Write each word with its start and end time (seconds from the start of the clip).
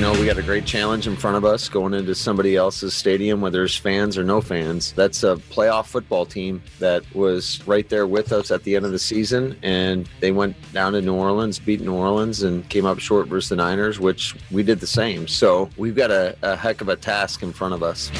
You 0.00 0.06
know, 0.06 0.18
we 0.18 0.24
got 0.24 0.38
a 0.38 0.42
great 0.42 0.64
challenge 0.64 1.06
in 1.06 1.14
front 1.14 1.36
of 1.36 1.44
us 1.44 1.68
going 1.68 1.92
into 1.92 2.14
somebody 2.14 2.56
else's 2.56 2.94
stadium, 2.94 3.42
whether 3.42 3.58
there's 3.58 3.76
fans 3.76 4.16
or 4.16 4.24
no 4.24 4.40
fans. 4.40 4.92
That's 4.94 5.24
a 5.24 5.36
playoff 5.36 5.88
football 5.88 6.24
team 6.24 6.62
that 6.78 7.04
was 7.14 7.60
right 7.66 7.86
there 7.86 8.06
with 8.06 8.32
us 8.32 8.50
at 8.50 8.64
the 8.64 8.76
end 8.76 8.86
of 8.86 8.92
the 8.92 8.98
season. 8.98 9.58
And 9.62 10.08
they 10.20 10.32
went 10.32 10.56
down 10.72 10.94
to 10.94 11.02
New 11.02 11.12
Orleans, 11.12 11.58
beat 11.58 11.82
New 11.82 11.92
Orleans, 11.92 12.42
and 12.44 12.66
came 12.70 12.86
up 12.86 12.98
short 12.98 13.28
versus 13.28 13.50
the 13.50 13.56
Niners, 13.56 14.00
which 14.00 14.34
we 14.50 14.62
did 14.62 14.80
the 14.80 14.86
same. 14.86 15.28
So 15.28 15.68
we've 15.76 15.94
got 15.94 16.10
a, 16.10 16.34
a 16.40 16.56
heck 16.56 16.80
of 16.80 16.88
a 16.88 16.96
task 16.96 17.42
in 17.42 17.52
front 17.52 17.74
of 17.74 17.82
us. 17.82 18.10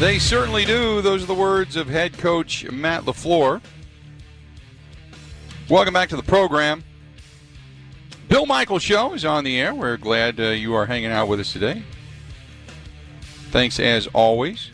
They 0.00 0.18
certainly 0.18 0.64
do. 0.64 1.00
Those 1.00 1.22
are 1.22 1.26
the 1.26 1.34
words 1.34 1.76
of 1.76 1.86
head 1.86 2.18
coach 2.18 2.68
Matt 2.72 3.04
LaFleur. 3.04 3.60
Welcome 5.70 5.94
back 5.94 6.08
to 6.08 6.16
the 6.16 6.24
program. 6.24 6.82
Bill 8.28 8.44
Michael 8.44 8.80
Show 8.80 9.14
is 9.14 9.24
on 9.24 9.44
the 9.44 9.60
air. 9.60 9.72
We're 9.72 9.96
glad 9.96 10.40
uh, 10.40 10.48
you 10.48 10.74
are 10.74 10.86
hanging 10.86 11.10
out 11.12 11.28
with 11.28 11.38
us 11.38 11.52
today. 11.52 11.84
Thanks 13.50 13.78
as 13.78 14.08
always. 14.08 14.70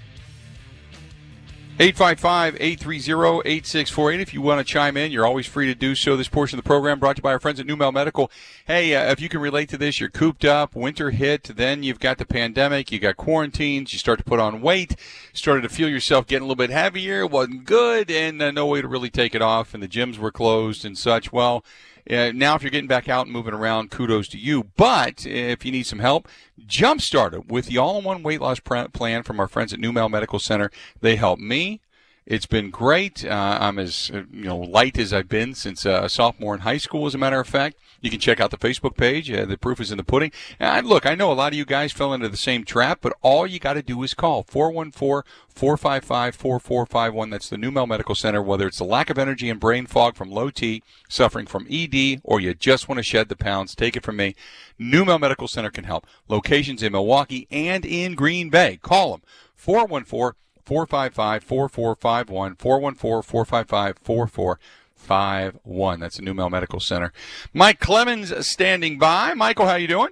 855 1.79 2.57
830 2.61 3.49
8648. 3.49 4.21
If 4.21 4.33
you 4.33 4.41
want 4.41 4.67
to 4.67 4.73
chime 4.73 4.97
in, 4.97 5.13
you're 5.13 5.27
always 5.27 5.47
free 5.47 5.67
to 5.67 5.75
do 5.75 5.95
so. 5.95 6.17
This 6.17 6.29
portion 6.29 6.59
of 6.59 6.65
the 6.65 6.69
program 6.69 6.99
brought 6.99 7.17
to 7.17 7.21
you 7.21 7.23
by 7.23 7.33
our 7.33 7.41
friends 7.41 7.61
at 7.61 7.67
Numale 7.67 7.93
Medical. 7.93 8.31
Hey, 8.67 8.95
uh, 8.95 9.11
if 9.11 9.21
you 9.21 9.29
can 9.29 9.41
relate 9.41 9.69
to 9.71 9.77
this, 9.77 9.99
you're 9.99 10.09
cooped 10.09 10.45
up, 10.45 10.75
winter 10.75 11.11
hit, 11.11 11.45
then 11.45 11.83
you've 11.83 11.99
got 11.99 12.19
the 12.19 12.27
pandemic, 12.27 12.93
you 12.93 12.99
got 12.99 13.17
quarantines, 13.17 13.93
you 13.93 13.99
start 13.99 14.19
to 14.19 14.25
put 14.25 14.39
on 14.39 14.63
weight, 14.63 14.97
started 15.33 15.63
to 15.63 15.69
feel 15.69 15.89
yourself 15.89 16.27
getting 16.27 16.43
a 16.43 16.47
little 16.47 16.57
bit 16.57 16.71
heavier, 16.71 17.27
wasn't 17.27 17.65
good, 17.65 18.11
and 18.11 18.41
uh, 18.41 18.51
no 18.51 18.67
way 18.67 18.81
to 18.81 18.89
really 18.89 19.11
take 19.11 19.35
it 19.35 19.43
off, 19.43 19.75
and 19.75 19.83
the 19.83 19.89
gyms 19.89 20.19
were 20.19 20.33
closed 20.33 20.85
and 20.85 20.97
such. 20.97 21.33
Well, 21.33 21.65
uh, 22.11 22.33
now, 22.35 22.55
if 22.55 22.63
you're 22.63 22.71
getting 22.71 22.89
back 22.89 23.09
out 23.09 23.27
and 23.27 23.33
moving 23.33 23.55
around, 23.55 23.91
kudos 23.91 24.29
to 24.29 24.39
you. 24.39 24.65
But 24.77 25.25
if 25.27 25.65
you 25.65 25.73
need 25.73 25.87
some 25.87 26.01
help, 26.01 26.29
jumpstart 26.67 27.35
it 27.35 27.49
with 27.49 27.67
the 27.67 27.79
all-in-one 27.79 28.23
weight 28.23 28.41
loss 28.41 28.61
plan 28.61 29.23
from 29.23 29.41
our 29.41 29.49
friends 29.49 29.73
at 29.73 29.79
Numale 29.81 30.11
Medical 30.11 30.39
Center. 30.39 30.71
They 31.01 31.17
help 31.17 31.39
me. 31.39 31.81
It's 32.25 32.47
been 32.47 32.71
great. 32.71 33.25
Uh, 33.25 33.59
I'm 33.61 33.81
as 33.81 34.09
uh, 34.15 34.23
you 34.33 34.45
know 34.45 34.57
light 34.57 34.97
as 34.97 35.13
I've 35.13 35.29
been 35.29 35.55
since 35.55 35.85
uh, 35.85 36.03
a 36.05 36.09
sophomore 36.09 36.55
in 36.55 36.61
high 36.61 36.77
school. 36.77 37.07
As 37.07 37.17
a 37.17 37.19
matter 37.19 37.41
of 37.41 37.49
fact, 37.49 37.79
you 38.01 38.11
can 38.11 38.21
check 38.21 38.39
out 38.39 38.53
the 38.53 38.57
Facebook 38.57 38.97
page. 38.97 39.29
Uh, 39.29 39.45
the 39.45 39.59
proof 39.59 39.81
is 39.81 39.91
in 39.91 39.97
the 39.97 40.05
pudding. 40.05 40.31
And 40.61 40.87
look, 40.87 41.05
I 41.05 41.17
know 41.17 41.33
a 41.33 41.35
lot 41.35 41.53
of 41.53 41.59
you 41.59 41.65
guys 41.65 41.91
fell 41.91 42.15
into 42.15 42.29
the 42.29 42.37
same 42.37 42.63
trap, 42.65 43.01
but 43.01 43.13
all 43.23 43.45
you 43.45 43.59
got 43.59 43.73
to 43.73 43.83
do 43.83 44.01
is 44.05 44.15
call 44.15 44.45
414-455-4451. 44.45 47.31
That's 47.33 47.49
the 47.49 47.57
Numale 47.57 47.89
Medical 47.89 48.15
Center. 48.15 48.41
Whether 48.41 48.69
it's 48.69 48.79
the 48.79 48.85
lack 48.85 49.11
of 49.11 49.19
energy 49.19 49.51
and 49.51 49.59
brain 49.59 49.87
fog 49.87 50.15
from 50.15 50.31
low 50.31 50.51
T, 50.51 50.85
suffering 51.09 51.47
from 51.47 51.67
ED, 51.69 52.21
or 52.23 52.39
you 52.39 52.55
just 52.55 52.89
want 52.89 53.01
to 53.01 53.03
shed 53.03 53.31
the 53.31 53.37
pounds, 53.37 53.75
take 53.75 53.97
it 53.97 54.05
from 54.05 54.15
me. 54.15 54.37
Numale 54.79 55.19
Medical 55.19 55.49
Center 55.49 55.71
can 55.71 55.85
help. 55.85 56.07
Locations 56.29 56.85
in 56.85 56.93
Milwaukee 56.93 57.49
and 57.51 57.85
in 57.85 58.15
Green 58.15 58.49
Bay. 58.49 58.79
Call 58.81 59.11
them 59.11 59.23
414- 59.61 60.35
455 60.65 61.45
4451 61.45 62.57
414 62.57 63.23
455 63.23 63.99
4451. 63.99 66.01
That's 66.01 66.17
the 66.17 66.23
Numale 66.23 66.51
Medical 66.51 66.81
Center. 66.81 67.13
Mike 67.53 67.81
Clemens 67.81 68.47
standing 68.47 68.99
by. 68.99 69.35
Michael, 69.35 69.67
how 69.67 69.77
you 69.77 69.89
doing? 69.89 70.11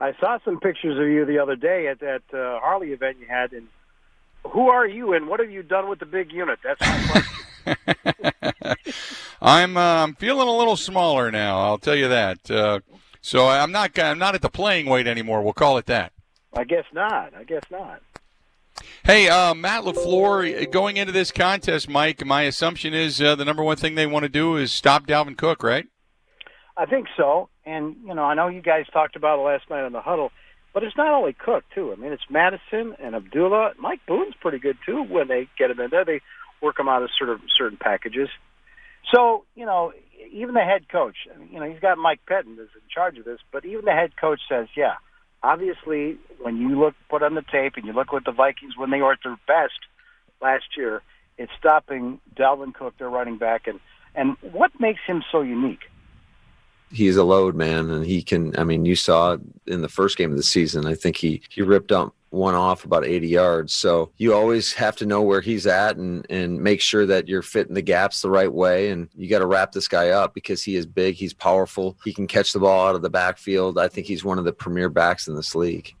I 0.00 0.12
saw 0.18 0.38
some 0.44 0.58
pictures 0.58 0.98
of 0.98 1.06
you 1.06 1.24
the 1.24 1.38
other 1.38 1.56
day 1.56 1.86
at 1.86 2.00
that 2.00 2.22
uh, 2.32 2.58
Harley 2.60 2.92
event 2.92 3.18
you 3.20 3.26
had. 3.28 3.52
And 3.52 3.68
who 4.44 4.68
are 4.68 4.86
you, 4.86 5.14
and 5.14 5.28
what 5.28 5.40
have 5.40 5.50
you 5.50 5.62
done 5.62 5.88
with 5.88 6.00
the 6.00 6.06
big 6.06 6.32
unit? 6.32 6.58
That's 6.64 6.80
my 6.80 7.06
question. 7.10 7.32
I'm 9.42 9.76
uh, 9.76 10.02
I'm 10.02 10.14
feeling 10.14 10.48
a 10.48 10.56
little 10.56 10.76
smaller 10.76 11.30
now. 11.30 11.60
I'll 11.60 11.78
tell 11.78 11.94
you 11.94 12.08
that. 12.08 12.50
Uh, 12.50 12.80
so 13.20 13.48
I'm 13.48 13.72
not 13.72 13.98
I'm 13.98 14.18
not 14.18 14.34
at 14.34 14.42
the 14.42 14.50
playing 14.50 14.86
weight 14.86 15.06
anymore. 15.06 15.42
We'll 15.42 15.52
call 15.52 15.78
it 15.78 15.86
that. 15.86 16.12
I 16.54 16.64
guess 16.64 16.84
not. 16.92 17.34
I 17.34 17.44
guess 17.44 17.62
not. 17.70 18.02
Hey, 19.04 19.28
uh, 19.28 19.52
Matt 19.52 19.82
LaFleur, 19.82 20.70
going 20.70 20.96
into 20.96 21.10
this 21.12 21.32
contest, 21.32 21.88
Mike, 21.88 22.24
my 22.24 22.42
assumption 22.42 22.94
is 22.94 23.20
uh, 23.20 23.34
the 23.34 23.44
number 23.44 23.64
one 23.64 23.76
thing 23.76 23.96
they 23.96 24.06
want 24.06 24.22
to 24.22 24.28
do 24.28 24.56
is 24.56 24.72
stop 24.72 25.08
Dalvin 25.08 25.36
Cook, 25.36 25.64
right? 25.64 25.86
I 26.76 26.86
think 26.86 27.08
so. 27.16 27.48
And, 27.66 27.96
you 28.06 28.14
know, 28.14 28.22
I 28.22 28.34
know 28.34 28.46
you 28.46 28.62
guys 28.62 28.84
talked 28.92 29.16
about 29.16 29.40
it 29.40 29.42
last 29.42 29.68
night 29.68 29.82
on 29.84 29.90
the 29.90 30.00
huddle, 30.00 30.30
but 30.72 30.84
it's 30.84 30.96
not 30.96 31.12
only 31.12 31.32
Cook, 31.32 31.64
too. 31.74 31.92
I 31.92 31.96
mean, 31.96 32.12
it's 32.12 32.22
Mattison 32.30 32.94
and 33.02 33.16
Abdullah. 33.16 33.72
Mike 33.76 34.02
Boone's 34.06 34.36
pretty 34.40 34.60
good, 34.60 34.76
too, 34.86 35.02
when 35.02 35.26
they 35.26 35.48
get 35.58 35.72
him 35.72 35.80
in 35.80 35.90
there. 35.90 36.04
They 36.04 36.20
work 36.62 36.78
him 36.78 36.88
out 36.88 37.02
of 37.02 37.10
sort 37.18 37.30
of 37.30 37.40
certain 37.58 37.78
packages. 37.78 38.28
So, 39.12 39.46
you 39.56 39.66
know, 39.66 39.92
even 40.30 40.54
the 40.54 40.60
head 40.60 40.88
coach, 40.88 41.16
you 41.50 41.58
know, 41.58 41.68
he's 41.68 41.80
got 41.80 41.98
Mike 41.98 42.20
Pettine 42.30 42.52
is 42.52 42.70
in 42.72 42.82
charge 42.88 43.18
of 43.18 43.24
this, 43.24 43.40
but 43.50 43.64
even 43.64 43.84
the 43.84 43.90
head 43.90 44.12
coach 44.16 44.38
says, 44.48 44.68
yeah– 44.76 44.94
obviously, 45.42 46.18
when 46.40 46.56
you 46.56 46.78
look 46.78 46.94
put 47.08 47.22
on 47.22 47.34
the 47.34 47.42
tape 47.42 47.74
and 47.76 47.86
you 47.86 47.92
look 47.92 48.12
what 48.12 48.24
the 48.24 48.32
Vikings 48.32 48.76
when 48.76 48.90
they 48.90 49.00
were 49.00 49.12
at 49.12 49.18
their 49.22 49.38
best 49.46 49.78
last 50.40 50.76
year, 50.76 51.02
it's 51.38 51.52
stopping 51.58 52.20
Dalvin 52.34 52.74
Cook, 52.74 52.96
their 52.98 53.10
running 53.10 53.38
back, 53.38 53.66
and 53.66 53.80
and 54.14 54.36
what 54.52 54.78
makes 54.78 55.00
him 55.06 55.22
so 55.32 55.40
unique? 55.40 55.90
He's 56.90 57.16
a 57.16 57.24
load 57.24 57.54
man, 57.54 57.90
and 57.90 58.04
he 58.04 58.22
can. 58.22 58.56
I 58.58 58.64
mean, 58.64 58.84
you 58.84 58.94
saw 58.94 59.38
in 59.66 59.80
the 59.80 59.88
first 59.88 60.18
game 60.18 60.30
of 60.30 60.36
the 60.36 60.42
season. 60.42 60.86
I 60.86 60.94
think 60.94 61.16
he 61.16 61.42
he 61.48 61.62
ripped 61.62 61.92
up 61.92 62.14
one 62.32 62.54
off 62.54 62.84
about 62.84 63.04
80 63.04 63.28
yards. 63.28 63.74
So 63.74 64.10
you 64.16 64.34
always 64.34 64.72
have 64.72 64.96
to 64.96 65.06
know 65.06 65.22
where 65.22 65.40
he's 65.40 65.66
at 65.66 65.96
and, 65.96 66.26
and 66.30 66.60
make 66.60 66.80
sure 66.80 67.04
that 67.06 67.28
you're 67.28 67.42
fitting 67.42 67.74
the 67.74 67.82
gaps 67.82 68.22
the 68.22 68.30
right 68.30 68.52
way. 68.52 68.90
And 68.90 69.08
you 69.14 69.28
got 69.28 69.40
to 69.40 69.46
wrap 69.46 69.72
this 69.72 69.88
guy 69.88 70.10
up 70.10 70.34
because 70.34 70.62
he 70.62 70.76
is 70.76 70.86
big, 70.86 71.14
he's 71.14 71.34
powerful, 71.34 71.96
he 72.04 72.12
can 72.12 72.26
catch 72.26 72.52
the 72.52 72.60
ball 72.60 72.88
out 72.88 72.94
of 72.94 73.02
the 73.02 73.10
backfield. 73.10 73.78
I 73.78 73.88
think 73.88 74.06
he's 74.06 74.24
one 74.24 74.38
of 74.38 74.44
the 74.44 74.52
premier 74.52 74.88
backs 74.88 75.28
in 75.28 75.36
this 75.36 75.54
league. 75.54 75.94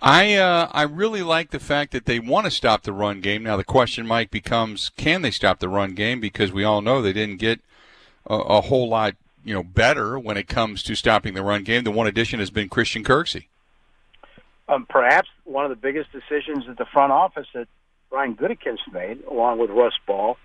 I 0.00 0.34
uh, 0.34 0.68
I 0.70 0.82
really 0.82 1.22
like 1.22 1.50
the 1.50 1.58
fact 1.58 1.90
that 1.90 2.04
they 2.04 2.20
want 2.20 2.44
to 2.44 2.52
stop 2.52 2.82
the 2.82 2.92
run 2.92 3.20
game. 3.20 3.42
Now 3.42 3.56
the 3.56 3.64
question, 3.64 4.06
Mike, 4.06 4.30
becomes 4.30 4.90
can 4.96 5.22
they 5.22 5.32
stop 5.32 5.58
the 5.58 5.68
run 5.68 5.94
game? 5.94 6.20
Because 6.20 6.52
we 6.52 6.62
all 6.62 6.82
know 6.82 7.02
they 7.02 7.12
didn't 7.12 7.38
get 7.38 7.60
a, 8.24 8.36
a 8.36 8.60
whole 8.60 8.88
lot 8.88 9.16
you 9.44 9.52
know 9.52 9.64
better 9.64 10.16
when 10.16 10.36
it 10.36 10.46
comes 10.46 10.84
to 10.84 10.94
stopping 10.94 11.34
the 11.34 11.42
run 11.42 11.64
game. 11.64 11.82
The 11.82 11.90
one 11.90 12.06
addition 12.06 12.38
has 12.38 12.50
been 12.50 12.68
Christian 12.68 13.02
Kirksey 13.02 13.46
um, 14.68 14.86
perhaps 14.88 15.28
one 15.44 15.64
of 15.64 15.70
the 15.70 15.76
biggest 15.76 16.10
decisions 16.12 16.66
that 16.66 16.76
the 16.76 16.86
front 16.92 17.12
office 17.12 17.46
that 17.54 17.68
Brian 18.10 18.36
Gutekunst 18.36 18.92
made, 18.92 19.24
along 19.24 19.58
with 19.58 19.70
Russ 19.70 19.94
Ball, 20.06 20.36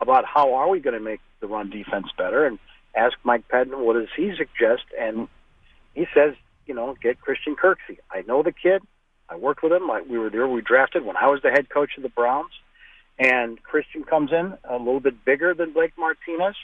about 0.00 0.24
how 0.24 0.54
are 0.54 0.68
we 0.68 0.80
going 0.80 0.94
to 0.94 1.04
make 1.04 1.20
the 1.40 1.46
run 1.46 1.70
defense 1.70 2.06
better, 2.16 2.46
and 2.46 2.58
ask 2.94 3.16
Mike 3.24 3.48
Pettine 3.48 3.78
what 3.84 3.94
does 3.94 4.08
he 4.16 4.32
suggest, 4.36 4.84
and 4.98 5.28
he 5.94 6.06
says, 6.14 6.34
you 6.66 6.74
know, 6.74 6.96
get 7.02 7.20
Christian 7.20 7.56
Kirksey. 7.56 7.98
I 8.10 8.22
know 8.22 8.42
the 8.42 8.52
kid. 8.52 8.82
I 9.28 9.36
worked 9.36 9.62
with 9.62 9.72
him. 9.72 9.90
I, 9.90 10.02
we 10.02 10.18
were 10.18 10.30
there. 10.30 10.46
We 10.48 10.60
drafted 10.60 11.04
when 11.04 11.16
I 11.16 11.28
was 11.28 11.40
the 11.42 11.50
head 11.50 11.68
coach 11.68 11.90
of 11.96 12.02
the 12.02 12.08
Browns, 12.08 12.52
and 13.18 13.62
Christian 13.62 14.04
comes 14.04 14.32
in 14.32 14.54
a 14.64 14.76
little 14.76 15.00
bit 15.00 15.24
bigger 15.24 15.54
than 15.54 15.72
Blake 15.72 15.92
Martinez, 15.98 16.56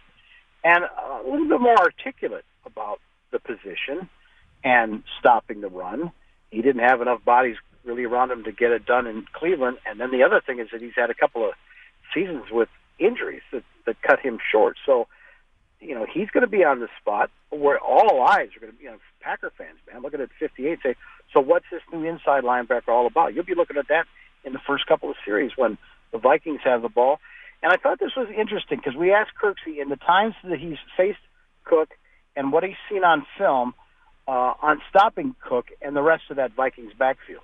and 0.64 0.84
a 0.84 1.22
little 1.24 1.48
bit 1.48 1.60
more 1.60 1.78
articulate 1.78 2.44
about 2.64 3.00
the 3.30 3.38
position 3.38 4.08
and 4.64 5.02
stopping 5.18 5.60
the 5.60 5.68
run 5.68 6.12
he 6.50 6.62
didn't 6.62 6.82
have 6.82 7.00
enough 7.00 7.24
bodies 7.24 7.56
really 7.84 8.04
around 8.04 8.30
him 8.30 8.44
to 8.44 8.52
get 8.52 8.72
it 8.72 8.84
done 8.84 9.06
in 9.06 9.26
Cleveland. 9.32 9.78
And 9.86 10.00
then 10.00 10.10
the 10.10 10.22
other 10.22 10.40
thing 10.44 10.58
is 10.58 10.68
that 10.72 10.80
he's 10.80 10.96
had 10.96 11.10
a 11.10 11.14
couple 11.14 11.46
of 11.46 11.54
seasons 12.12 12.44
with 12.50 12.68
injuries 12.98 13.42
that, 13.52 13.62
that 13.86 14.00
cut 14.02 14.20
him 14.20 14.38
short. 14.50 14.76
So, 14.84 15.06
you 15.80 15.94
know, 15.94 16.06
he's 16.12 16.28
going 16.30 16.42
to 16.42 16.50
be 16.50 16.64
on 16.64 16.80
the 16.80 16.88
spot 17.00 17.30
where 17.50 17.78
all 17.78 18.22
eyes 18.22 18.48
are 18.56 18.60
going 18.60 18.72
to 18.72 18.78
be 18.78 18.86
on 18.86 18.94
you 18.94 18.98
know, 18.98 18.98
Packer 19.20 19.52
fans, 19.56 19.78
man. 19.90 20.02
Looking 20.02 20.20
at 20.20 20.30
58, 20.38 20.78
say, 20.82 20.94
so 21.32 21.40
what's 21.40 21.66
this 21.70 21.82
new 21.92 22.04
inside 22.04 22.44
linebacker 22.44 22.88
all 22.88 23.06
about? 23.06 23.34
You'll 23.34 23.44
be 23.44 23.54
looking 23.54 23.76
at 23.76 23.88
that 23.88 24.06
in 24.44 24.52
the 24.52 24.60
first 24.66 24.86
couple 24.86 25.10
of 25.10 25.16
series 25.24 25.52
when 25.56 25.78
the 26.12 26.18
Vikings 26.18 26.60
have 26.64 26.82
the 26.82 26.88
ball. 26.88 27.18
And 27.62 27.72
I 27.72 27.76
thought 27.76 27.98
this 27.98 28.16
was 28.16 28.28
interesting 28.28 28.78
because 28.78 28.94
we 28.94 29.12
asked 29.12 29.32
Kirksey 29.42 29.80
in 29.80 29.88
the 29.88 29.96
times 29.96 30.34
that 30.44 30.58
he's 30.58 30.78
faced 30.96 31.18
Cook 31.64 31.90
and 32.36 32.52
what 32.52 32.62
he's 32.62 32.76
seen 32.90 33.02
on 33.02 33.26
film 33.38 33.74
uh, 34.28 34.54
on 34.60 34.80
stopping 34.90 35.34
Cook 35.40 35.70
and 35.80 35.94
the 35.94 36.02
rest 36.02 36.24
of 36.30 36.36
that 36.36 36.52
Vikings 36.52 36.92
backfield. 36.98 37.42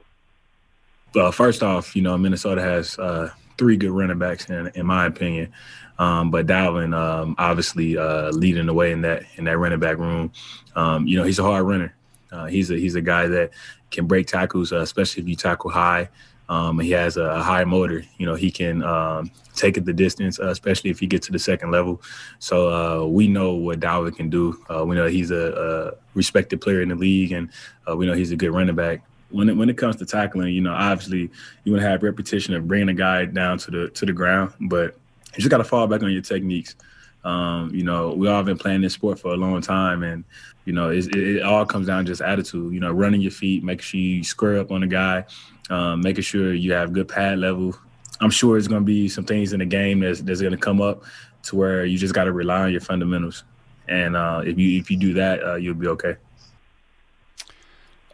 Well, 1.14 1.30
first 1.32 1.62
off, 1.62 1.94
you 1.94 2.02
know 2.02 2.16
Minnesota 2.16 2.62
has 2.62 2.98
uh, 2.98 3.30
three 3.58 3.76
good 3.76 3.90
running 3.90 4.18
backs 4.18 4.48
in, 4.48 4.70
in 4.74 4.86
my 4.86 5.06
opinion, 5.06 5.52
um, 5.98 6.30
but 6.30 6.46
Dalvin 6.46 6.96
um, 6.96 7.34
obviously 7.38 7.98
uh, 7.98 8.30
leading 8.30 8.66
the 8.66 8.74
way 8.74 8.92
in 8.92 9.02
that 9.02 9.24
in 9.36 9.44
that 9.44 9.58
running 9.58 9.80
back 9.80 9.98
room. 9.98 10.32
Um, 10.74 11.06
you 11.06 11.18
know 11.18 11.24
he's 11.24 11.38
a 11.38 11.42
hard 11.42 11.66
runner. 11.66 11.94
Uh, 12.30 12.46
he's 12.46 12.70
a 12.70 12.76
he's 12.76 12.94
a 12.94 13.02
guy 13.02 13.26
that 13.26 13.50
can 13.90 14.06
break 14.06 14.26
tackles, 14.26 14.72
uh, 14.72 14.78
especially 14.78 15.22
if 15.22 15.28
you 15.28 15.36
tackle 15.36 15.70
high. 15.70 16.08
Um, 16.52 16.78
he 16.80 16.90
has 16.90 17.16
a, 17.16 17.42
high 17.42 17.64
motor. 17.64 18.04
You 18.18 18.26
know, 18.26 18.34
he 18.34 18.50
can 18.50 18.82
um, 18.82 19.30
take 19.54 19.78
it 19.78 19.86
the 19.86 19.92
distance, 19.94 20.38
uh, 20.38 20.48
especially 20.48 20.90
if 20.90 21.00
he 21.00 21.06
gets 21.06 21.26
to 21.26 21.32
the 21.32 21.38
second 21.38 21.70
level. 21.70 22.02
So 22.40 22.68
uh, 22.68 23.06
we 23.06 23.26
know 23.26 23.54
what 23.54 23.80
Dalvin 23.80 24.14
can 24.14 24.28
do. 24.28 24.62
Uh, 24.68 24.84
we 24.84 24.94
know 24.94 25.06
he's 25.06 25.30
a, 25.30 25.94
a, 25.96 26.02
respected 26.14 26.60
player 26.60 26.82
in 26.82 26.90
the 26.90 26.94
league, 26.94 27.32
and 27.32 27.48
uh, 27.88 27.96
we 27.96 28.04
know 28.04 28.12
he's 28.12 28.32
a 28.32 28.36
good 28.36 28.50
running 28.50 28.74
back. 28.74 29.02
When 29.30 29.48
it, 29.48 29.56
when 29.56 29.70
it 29.70 29.78
comes 29.78 29.96
to 29.96 30.04
tackling, 30.04 30.52
you 30.52 30.60
know, 30.60 30.74
obviously 30.74 31.30
you 31.64 31.72
want 31.72 31.80
to 31.80 31.88
have 31.88 32.02
repetition 32.02 32.52
of 32.52 32.68
bringing 32.68 32.90
a 32.90 32.94
guy 32.94 33.24
down 33.24 33.56
to 33.56 33.70
the 33.70 33.88
to 33.88 34.04
the 34.04 34.12
ground, 34.12 34.52
but 34.60 34.94
you 35.32 35.38
just 35.38 35.48
got 35.48 35.56
to 35.56 35.64
fall 35.64 35.86
back 35.86 36.02
on 36.02 36.12
your 36.12 36.20
techniques. 36.20 36.76
Um, 37.24 37.70
you 37.72 37.82
know, 37.82 38.12
we 38.12 38.28
all 38.28 38.36
have 38.36 38.44
been 38.44 38.58
playing 38.58 38.82
this 38.82 38.92
sport 38.92 39.18
for 39.18 39.32
a 39.32 39.38
long 39.38 39.62
time, 39.62 40.02
and 40.02 40.22
you 40.66 40.74
know, 40.74 40.90
it, 40.90 41.16
it, 41.16 41.42
all 41.42 41.64
comes 41.64 41.86
down 41.86 42.04
to 42.04 42.10
just 42.10 42.20
attitude. 42.20 42.74
You 42.74 42.80
know, 42.80 42.92
running 42.92 43.22
your 43.22 43.30
feet, 43.30 43.64
make 43.64 43.80
sure 43.80 43.98
you 43.98 44.22
square 44.22 44.58
up 44.58 44.70
on 44.70 44.82
the 44.82 44.86
guy, 44.86 45.24
um, 45.70 46.00
making 46.00 46.22
sure 46.22 46.52
you 46.52 46.72
have 46.72 46.92
good 46.92 47.08
pad 47.08 47.38
level. 47.38 47.76
I'm 48.20 48.30
sure 48.30 48.56
it's 48.56 48.68
going 48.68 48.82
to 48.82 48.86
be 48.86 49.08
some 49.08 49.24
things 49.24 49.52
in 49.52 49.58
the 49.58 49.66
game 49.66 50.00
that's, 50.00 50.20
that's 50.20 50.40
going 50.40 50.52
to 50.52 50.58
come 50.58 50.80
up 50.80 51.04
to 51.44 51.56
where 51.56 51.84
you 51.84 51.98
just 51.98 52.14
got 52.14 52.24
to 52.24 52.32
rely 52.32 52.62
on 52.62 52.72
your 52.72 52.80
fundamentals. 52.80 53.44
And 53.88 54.16
uh, 54.16 54.42
if 54.44 54.58
you 54.58 54.78
if 54.78 54.90
you 54.90 54.96
do 54.96 55.14
that, 55.14 55.42
uh, 55.42 55.54
you'll 55.56 55.74
be 55.74 55.88
okay. 55.88 56.16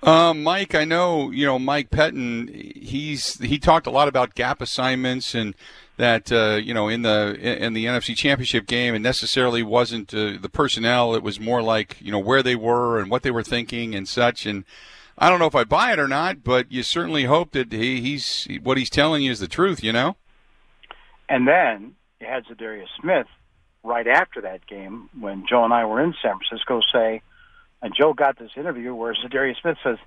Um, 0.03 0.43
Mike, 0.45 0.75
I 0.75 0.85
know 0.85 1.31
you 1.31 1.45
know 1.45 1.59
Mike 1.59 1.91
Pettine. 1.91 2.49
He's 2.77 3.39
he 3.41 3.59
talked 3.59 3.87
a 3.87 3.91
lot 3.91 4.09
about 4.09 4.35
gap 4.35 4.63
assignments 4.63 5.35
and 5.35 5.55
that 5.99 6.31
uh, 6.33 6.61
you 6.63 6.73
know 6.73 6.89
in 6.89 7.03
the 7.03 7.37
in 7.41 7.75
the 7.75 7.85
NFC 7.85 8.17
Championship 8.17 8.67
game, 8.67 8.95
and 8.95 9.03
necessarily 9.03 9.63
wasn't 9.63 10.15
uh, 10.15 10.39
the 10.41 10.49
personnel. 10.49 11.15
It 11.15 11.23
was 11.23 11.39
more 11.39 11.61
like 11.61 11.97
you 12.01 12.13
know 12.13 12.19
where 12.19 12.43
they 12.43 12.57
were 12.57 12.99
and 12.99 13.11
what 13.11 13.23
they 13.23 13.31
were 13.31 13.43
thinking 13.43 13.95
and 13.95 14.09
such. 14.09 14.47
And 14.47 14.65
I 15.21 15.29
don't 15.29 15.41
know 15.41 15.47
if 15.47 15.55
I 15.55 15.65
buy 15.65 15.93
it 15.93 15.99
or 15.99 16.07
not, 16.07 16.45
but 16.45 16.71
you 16.71 16.83
certainly 16.85 17.25
hope 17.25 17.51
that 17.51 17.73
he, 17.73 18.01
he's 18.01 18.47
what 18.63 18.79
he's 18.79 18.91
telling 18.91 19.23
you 19.23 19.33
is 19.33 19.41
the 19.41 19.49
truth. 19.49 19.83
You 19.83 19.93
know. 19.93 20.17
And 21.29 21.47
then 21.47 21.95
you 22.21 22.27
had 22.27 22.45
Za'Darius 22.47 22.87
Smith 23.01 23.27
right 23.83 24.07
after 24.07 24.41
that 24.43 24.67
game 24.67 25.11
when 25.19 25.45
Joe 25.49 25.65
and 25.65 25.75
I 25.75 25.85
were 25.85 26.03
in 26.03 26.15
San 26.23 26.39
Francisco 26.39 26.81
say, 26.93 27.21
and 27.83 27.95
Joe 27.95 28.15
got 28.15 28.39
this 28.39 28.51
interview 28.57 28.95
where 28.95 29.15
Za'Darius 29.15 29.61
Smith 29.61 29.77
says, 29.83 29.99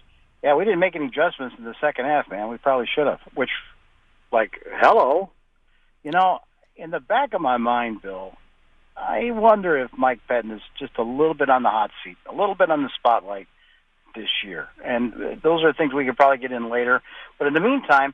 "Yeah, 0.42 0.56
we 0.56 0.64
didn't 0.64 0.80
make 0.80 0.96
any 0.96 1.08
adjustments 1.08 1.56
in 1.58 1.66
the 1.66 1.76
second 1.82 2.06
half, 2.06 2.30
man. 2.30 2.48
We 2.48 2.58
probably 2.58 2.88
should 2.94 3.08
have." 3.08 3.20
Which, 3.36 3.52
like, 4.32 4.66
hello, 4.82 5.30
you 6.04 6.12
know, 6.12 6.40
in 6.78 6.90
the 6.90 7.02
back 7.02 7.34
of 7.34 7.42
my 7.42 7.58
mind, 7.58 8.02
Bill, 8.02 8.34
I 8.96 9.32
wonder 9.32 9.78
if 9.78 9.92
Mike 9.98 10.22
Pettine 10.30 10.56
is 10.56 10.62
just 10.80 10.98
a 10.98 11.04
little 11.04 11.34
bit 11.34 11.50
on 11.50 11.64
the 11.64 11.70
hot 11.70 11.92
seat, 12.04 12.18
a 12.30 12.34
little 12.34 12.56
bit 12.56 12.72
on 12.72 12.84
the 12.84 12.90
spotlight 12.98 13.48
this 14.16 14.30
year. 14.46 14.68
And 14.84 15.42
those 15.42 15.64
are 15.64 15.74
things 15.74 15.94
we 15.94 16.06
could 16.06 16.18
probably 16.18 16.38
get 16.38 16.52
in 16.52 16.70
later. 16.70 17.02
But 17.38 17.48
in 17.48 17.54
the 17.54 17.60
meantime, 17.60 18.14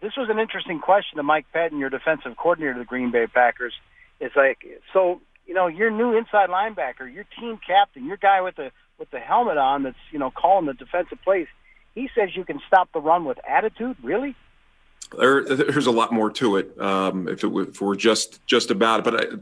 this 0.00 0.12
was 0.16 0.28
an 0.28 0.38
interesting 0.38 0.80
question 0.80 1.16
to 1.16 1.22
Mike 1.22 1.46
Pettine, 1.54 1.78
your 1.78 1.90
defensive 1.90 2.36
coordinator 2.36 2.72
of 2.72 2.78
the 2.78 2.84
Green 2.84 3.10
Bay 3.10 3.26
Packers. 3.26 3.72
It's 4.20 4.36
like, 4.36 4.58
so, 4.92 5.20
you 5.46 5.54
know, 5.54 5.66
your 5.66 5.90
new 5.90 6.16
inside 6.16 6.50
linebacker, 6.50 7.12
your 7.12 7.24
team 7.38 7.58
captain, 7.66 8.06
your 8.06 8.16
guy 8.16 8.40
with 8.40 8.56
the 8.56 8.70
with 8.98 9.10
the 9.10 9.18
helmet 9.18 9.58
on 9.58 9.82
that's, 9.82 9.96
you 10.12 10.18
know, 10.18 10.30
calling 10.30 10.66
the 10.66 10.74
defensive 10.74 11.18
plays, 11.24 11.48
he 11.94 12.08
says 12.14 12.36
you 12.36 12.44
can 12.44 12.60
stop 12.66 12.92
the 12.92 13.00
run 13.00 13.24
with 13.24 13.38
attitude? 13.48 13.96
Really? 14.02 14.36
There, 15.18 15.44
there's 15.44 15.86
a 15.86 15.90
lot 15.90 16.12
more 16.12 16.30
to 16.30 16.56
it. 16.56 16.80
Um, 16.80 17.28
if 17.28 17.44
it 17.44 17.48
were, 17.48 17.62
if 17.62 17.76
it 17.76 17.80
were 17.80 17.96
just 17.96 18.44
just 18.46 18.70
about 18.70 19.00
it, 19.00 19.04
but 19.04 19.20
I, 19.20 19.36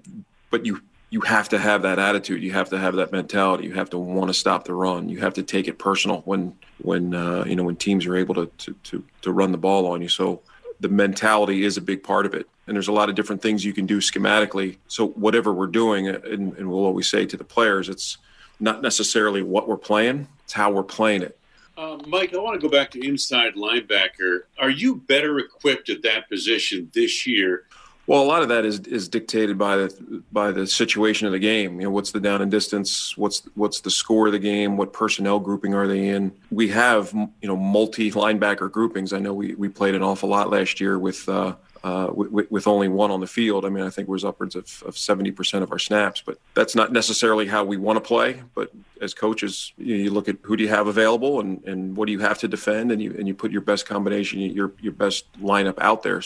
but 0.51 0.67
you 0.67 0.81
you 1.13 1.21
have 1.21 1.51
to 1.51 1.59
have 1.59 1.83
that 1.83 1.99
attitude. 1.99 2.43
You 2.43 2.53
have 2.53 2.71
to 2.71 2.79
have 2.79 2.95
that 2.95 3.13
mentality. 3.13 3.65
You 3.65 3.75
have 3.75 3.91
to 3.91 3.99
want 3.99 4.29
to 4.29 4.35
stop 4.35 4.65
the 4.65 4.73
run. 4.73 5.11
You 5.11 5.21
have 5.21 5.35
to 5.35 5.43
take 5.43 5.69
it 5.69 5.79
personal 5.79 6.23
when 6.25 6.57
when 6.79 7.15
uh, 7.15 7.45
you 7.47 7.55
know 7.55 7.65
when 7.65 7.77
teams 7.77 8.07
are 8.07 8.17
able 8.17 8.35
to, 8.35 8.47
to 8.47 8.75
to 8.85 9.05
to 9.21 9.31
run 9.31 9.53
the 9.53 9.59
ball 9.59 9.87
on 9.87 10.01
you. 10.01 10.09
So 10.09 10.41
the 10.81 10.89
mentality 10.89 11.65
is 11.65 11.77
a 11.77 11.83
big 11.83 12.03
part 12.03 12.25
of 12.25 12.33
it. 12.33 12.49
And 12.67 12.75
there's 12.75 12.89
a 12.89 12.93
lot 12.93 13.11
of 13.11 13.15
different 13.15 13.43
things 13.43 13.63
you 13.63 13.75
can 13.75 13.85
do 13.85 13.99
schematically. 13.99 14.79
So 14.89 15.09
whatever 15.09 15.53
we're 15.53 15.67
doing, 15.67 16.09
and, 16.09 16.25
and 16.57 16.71
we'll 16.71 16.87
always 16.87 17.11
say 17.11 17.27
to 17.27 17.37
the 17.37 17.45
players, 17.45 17.91
it's 17.91 18.17
not 18.59 18.81
necessarily 18.81 19.43
what 19.43 19.69
we're 19.69 19.77
playing; 19.77 20.29
it's 20.45 20.55
how 20.55 20.71
we're 20.71 20.83
playing 20.83 21.21
it. 21.21 21.39
Uh, 21.77 21.99
Mike, 22.07 22.33
I 22.33 22.39
want 22.39 22.59
to 22.59 22.67
go 22.67 22.71
back 22.71 22.91
to 22.93 23.07
inside 23.07 23.55
linebacker. 23.55 24.45
Are 24.59 24.71
you 24.71 24.97
better 24.97 25.39
equipped 25.39 25.91
at 25.91 26.03
that 26.05 26.31
position 26.31 26.91
this 26.95 27.27
year? 27.27 27.65
Well, 28.07 28.21
a 28.21 28.25
lot 28.25 28.43
of 28.43 28.49
that 28.49 28.65
is 28.65 28.81
is 28.81 29.09
dictated 29.09 29.57
by 29.57 29.77
the 29.77 30.23
by 30.33 30.51
the 30.51 30.67
situation 30.67 31.27
of 31.27 31.33
the 31.33 31.39
game. 31.39 31.81
You 31.81 31.87
know, 31.87 31.91
what's 31.91 32.11
the 32.11 32.21
down 32.21 32.43
and 32.43 32.51
distance? 32.51 33.17
What's 33.17 33.43
what's 33.55 33.81
the 33.81 33.91
score 33.91 34.27
of 34.27 34.33
the 34.33 34.41
game? 34.41 34.77
What 34.77 34.93
personnel 34.93 35.39
grouping 35.39 35.73
are 35.75 35.87
they 35.87 36.09
in? 36.09 36.33
We 36.51 36.69
have 36.69 37.13
you 37.13 37.49
know 37.49 37.57
multi 37.57 38.11
linebacker 38.13 38.71
groupings. 38.71 39.13
I 39.13 39.19
know 39.21 39.33
we 39.33 39.55
we 39.55 39.69
played 39.69 39.95
an 39.95 40.03
awful 40.03 40.29
lot 40.29 40.51
last 40.51 40.81
year 40.81 40.99
with 40.99 41.29
uh, 41.29 41.55
uh, 41.85 42.09
with, 42.15 42.51
with, 42.51 42.67
only 42.69 42.89
one 42.89 43.11
on 43.11 43.19
the 43.19 43.27
field. 43.27 43.65
I 43.65 43.69
mean, 43.69 43.83
I 43.83 43.91
think 43.91 44.07
it 44.07 44.11
was 44.11 44.25
upwards 44.25 44.55
of, 44.55 44.85
of 44.87 44.95
70% 44.95 45.63
of 45.63 45.73
our 45.73 45.81
snaps, 45.81 46.23
but 46.25 46.39
that's 46.55 46.77
not 46.77 46.93
necessarily 46.93 47.47
how 47.49 47.65
we 47.65 47.77
want 47.77 47.97
to 47.97 48.01
play. 48.01 48.41
But 48.55 48.71
as 49.01 49.15
coaches, 49.15 49.73
you, 49.77 49.97
know, 49.97 50.05
you, 50.05 50.11
look 50.13 50.29
at 50.29 50.37
who 50.43 50.57
do 50.57 50.63
you 50.63 50.69
have 50.69 50.87
available 50.87 51.41
and, 51.41 51.61
and 51.65 51.97
what 51.97 52.07
do 52.07 52.13
you 52.13 52.21
have 52.21 52.39
to 52.39 52.49
defend, 52.49 52.93
and 52.93 53.03
you 53.03 53.15
and 53.19 53.27
you 53.27 53.35
put 53.35 53.51
your 53.51 53.63
best 53.63 53.87
combination, 53.87 54.41
your 54.41 54.73
your 54.81 54.93
best 54.93 55.25
lineup 55.41 55.79
out 55.81 56.05
there. 56.05 56.23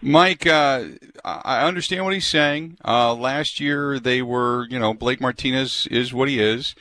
Mike, 0.00 0.46
uh, 0.46 0.84
I 1.24 1.66
understand 1.66 2.04
what 2.04 2.14
he's 2.14 2.26
saying. 2.26 2.78
Uh, 2.84 3.14
last 3.14 3.58
year 3.58 3.98
they 3.98 4.22
were, 4.22 4.66
you 4.70 4.78
know, 4.78 4.94
Blake 4.94 5.20
Martinez 5.20 5.88
is 5.90 6.14
what 6.14 6.28
he 6.28 6.40
is. 6.40 6.74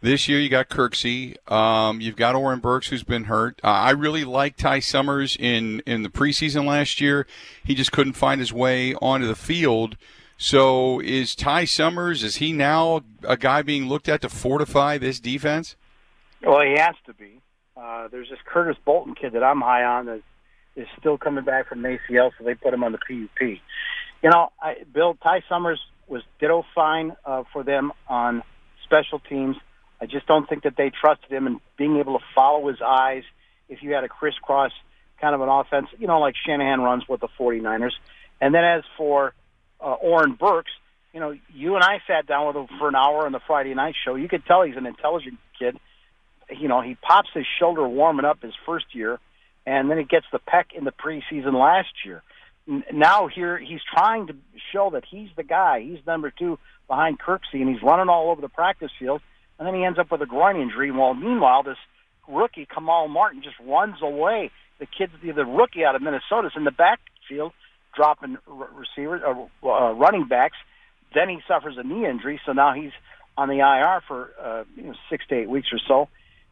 This 0.00 0.28
year 0.28 0.38
you 0.38 0.48
got 0.48 0.68
Kirksey. 0.68 1.36
Um, 1.50 2.00
you've 2.00 2.16
got 2.16 2.34
Oren 2.34 2.58
Burks 2.58 2.88
who's 2.88 3.04
been 3.04 3.24
hurt. 3.24 3.60
Uh, 3.62 3.68
I 3.68 3.90
really 3.92 4.24
liked 4.24 4.58
Ty 4.58 4.80
Summers 4.80 5.36
in, 5.38 5.80
in 5.86 6.02
the 6.02 6.10
preseason 6.10 6.66
last 6.66 7.00
year. 7.00 7.26
He 7.64 7.74
just 7.74 7.92
couldn't 7.92 8.14
find 8.14 8.40
his 8.40 8.52
way 8.52 8.94
onto 8.96 9.26
the 9.26 9.36
field. 9.36 9.96
So 10.36 11.00
is 11.00 11.34
Ty 11.34 11.64
Summers, 11.64 12.22
is 12.24 12.36
he 12.36 12.52
now 12.52 13.02
a 13.22 13.36
guy 13.36 13.62
being 13.62 13.88
looked 13.88 14.08
at 14.08 14.20
to 14.22 14.28
fortify 14.28 14.98
this 14.98 15.20
defense? 15.20 15.76
Well, 16.42 16.60
he 16.60 16.72
has 16.76 16.96
to 17.06 17.14
be. 17.14 17.40
Uh, 17.76 18.08
there's 18.08 18.28
this 18.28 18.40
Curtis 18.44 18.76
Bolton 18.84 19.14
kid 19.14 19.32
that 19.32 19.44
I'm 19.44 19.60
high 19.60 19.84
on 19.84 20.06
that 20.06 20.22
is 20.76 20.86
still 20.98 21.18
coming 21.18 21.44
back 21.44 21.68
from 21.68 21.82
ACL, 21.82 22.30
so 22.36 22.44
they 22.44 22.54
put 22.54 22.74
him 22.74 22.84
on 22.84 22.92
the 22.92 22.98
PUP. 22.98 23.40
You 24.22 24.30
know, 24.30 24.50
I, 24.60 24.76
Bill, 24.92 25.16
Ty 25.22 25.42
Summers 25.48 25.80
was 26.08 26.22
ditto 26.40 26.64
fine 26.74 27.16
uh, 27.24 27.44
for 27.52 27.62
them 27.62 27.92
on 28.08 28.42
special 28.84 29.18
teams. 29.18 29.56
I 30.00 30.06
just 30.06 30.26
don't 30.26 30.48
think 30.48 30.64
that 30.64 30.76
they 30.76 30.90
trusted 30.90 31.30
him 31.30 31.46
and 31.46 31.60
being 31.76 31.96
able 31.98 32.18
to 32.18 32.24
follow 32.34 32.68
his 32.68 32.78
eyes 32.84 33.22
if 33.68 33.82
you 33.82 33.92
had 33.92 34.04
a 34.04 34.08
crisscross 34.08 34.72
kind 35.20 35.34
of 35.34 35.40
an 35.40 35.48
offense, 35.48 35.88
you 35.98 36.06
know, 36.06 36.18
like 36.18 36.34
Shanahan 36.44 36.80
runs 36.80 37.04
with 37.08 37.20
the 37.20 37.28
49ers. 37.38 37.92
And 38.40 38.54
then 38.54 38.64
as 38.64 38.82
for 38.96 39.32
uh, 39.80 39.94
Oren 39.94 40.34
Burks, 40.34 40.72
you 41.12 41.20
know, 41.20 41.34
you 41.54 41.76
and 41.76 41.84
I 41.84 42.00
sat 42.06 42.26
down 42.26 42.48
with 42.48 42.56
him 42.56 42.78
for 42.78 42.88
an 42.88 42.96
hour 42.96 43.24
on 43.24 43.32
the 43.32 43.40
Friday 43.46 43.72
night 43.74 43.94
show. 44.04 44.16
You 44.16 44.28
could 44.28 44.44
tell 44.44 44.62
he's 44.62 44.76
an 44.76 44.86
intelligent 44.86 45.38
kid. 45.58 45.78
You 46.50 46.68
know, 46.68 46.80
he 46.80 46.96
pops 46.96 47.30
his 47.32 47.46
shoulder 47.58 47.86
warming 47.86 48.24
up 48.24 48.42
his 48.42 48.52
first 48.66 48.86
year, 48.92 49.18
and 49.66 49.90
then 49.90 49.98
he 49.98 50.04
gets 50.04 50.26
the 50.32 50.38
peck 50.38 50.68
in 50.74 50.84
the 50.84 50.92
preseason 50.92 51.54
last 51.54 52.04
year. 52.04 52.22
Now 52.92 53.28
here 53.28 53.58
he's 53.58 53.80
trying 53.82 54.26
to 54.28 54.36
show 54.72 54.90
that 54.90 55.04
he's 55.10 55.28
the 55.36 55.42
guy. 55.42 55.80
He's 55.80 56.06
number 56.06 56.30
two 56.30 56.58
behind 56.88 57.18
Kirksey, 57.18 57.60
and 57.60 57.68
he's 57.68 57.82
running 57.82 58.08
all 58.08 58.30
over 58.30 58.40
the 58.40 58.48
practice 58.48 58.90
field 58.98 59.20
and 59.58 59.66
then 59.66 59.74
he 59.74 59.84
ends 59.84 59.98
up 59.98 60.10
with 60.10 60.20
a 60.22 60.26
groin 60.26 60.60
injury. 60.60 60.90
While 60.90 61.14
meanwhile, 61.14 61.62
this 61.62 61.78
rookie 62.28 62.66
Kamal 62.72 63.08
Martin 63.08 63.42
just 63.42 63.56
runs 63.60 63.96
away. 64.02 64.50
The 64.78 64.86
kid, 64.86 65.10
the, 65.22 65.32
the 65.32 65.44
rookie 65.44 65.84
out 65.84 65.94
of 65.94 66.02
Minnesota, 66.02 66.48
is 66.48 66.52
in 66.56 66.64
the 66.64 66.72
backfield 66.72 67.52
dropping 67.94 68.38
r- 68.50 68.68
receivers, 68.74 69.22
uh, 69.24 69.68
uh, 69.68 69.92
running 69.92 70.26
backs. 70.26 70.56
Then 71.14 71.28
he 71.28 71.38
suffers 71.46 71.76
a 71.78 71.84
knee 71.84 72.06
injury, 72.06 72.40
so 72.44 72.52
now 72.52 72.72
he's 72.74 72.90
on 73.36 73.48
the 73.48 73.58
IR 73.58 74.02
for 74.08 74.30
uh, 74.42 74.64
you 74.76 74.82
know, 74.84 74.94
six 75.08 75.24
to 75.28 75.36
eight 75.36 75.48
weeks 75.48 75.68
or 75.72 75.78
so. 75.86 76.08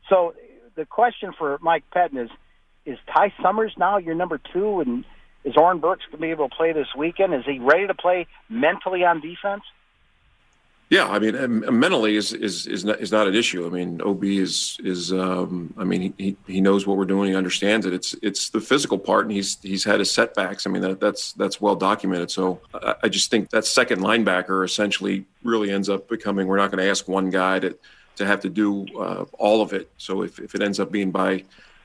So 0.09 0.35
the 0.76 0.87
question 0.87 1.33
for 1.37 1.59
Mike 1.61 1.85
Pettine 1.95 2.25
is: 2.25 2.31
Is 2.84 2.98
Ty 3.12 3.32
Summers 3.40 3.72
now 3.76 3.98
your 3.98 4.14
number 4.14 4.38
two, 4.38 4.80
and 4.80 5.04
Is 5.44 5.56
Oren 5.56 5.78
Burks 5.78 6.04
going 6.06 6.18
to 6.18 6.22
be 6.22 6.30
able 6.30 6.48
to 6.48 6.54
play 6.54 6.72
this 6.72 6.88
weekend? 6.96 7.34
Is 7.34 7.44
he 7.44 7.58
ready 7.58 7.86
to 7.86 7.94
play 7.94 8.26
mentally 8.48 9.04
on 9.04 9.20
defense? 9.20 9.62
Yeah, 10.90 11.08
I 11.08 11.20
mean, 11.20 11.60
mentally 11.78 12.16
is 12.16 12.34
is 12.34 12.66
is 12.66 12.84
not, 12.84 13.00
is 13.00 13.10
not 13.10 13.26
an 13.26 13.34
issue. 13.34 13.64
I 13.66 13.70
mean, 13.70 14.02
Ob 14.02 14.22
is 14.24 14.76
is 14.84 15.10
um, 15.10 15.72
I 15.78 15.84
mean, 15.84 16.12
he 16.18 16.36
he 16.46 16.60
knows 16.60 16.86
what 16.86 16.98
we're 16.98 17.06
doing. 17.06 17.30
He 17.30 17.34
understands 17.34 17.86
it. 17.86 17.94
It's 17.94 18.14
it's 18.20 18.50
the 18.50 18.60
physical 18.60 18.98
part, 18.98 19.24
and 19.24 19.32
he's 19.32 19.56
he's 19.62 19.84
had 19.84 20.00
his 20.00 20.10
setbacks. 20.10 20.66
I 20.66 20.70
mean, 20.70 20.82
that 20.82 21.00
that's 21.00 21.32
that's 21.32 21.62
well 21.62 21.76
documented. 21.76 22.30
So 22.30 22.60
I, 22.74 22.96
I 23.04 23.08
just 23.08 23.30
think 23.30 23.48
that 23.50 23.64
second 23.64 24.02
linebacker 24.02 24.66
essentially 24.66 25.24
really 25.42 25.70
ends 25.70 25.88
up 25.88 26.10
becoming. 26.10 26.46
We're 26.46 26.58
not 26.58 26.70
going 26.70 26.84
to 26.84 26.90
ask 26.90 27.08
one 27.08 27.30
guy 27.30 27.58
to 27.60 27.74
to 28.16 28.26
have 28.26 28.40
to 28.40 28.50
do 28.50 28.86
uh, 28.98 29.24
all 29.38 29.62
of 29.62 29.72
it. 29.72 29.88
So 29.96 30.20
if 30.20 30.40
if 30.40 30.54
it 30.54 30.60
ends 30.60 30.78
up 30.78 30.92
being 30.92 31.10
by 31.10 31.44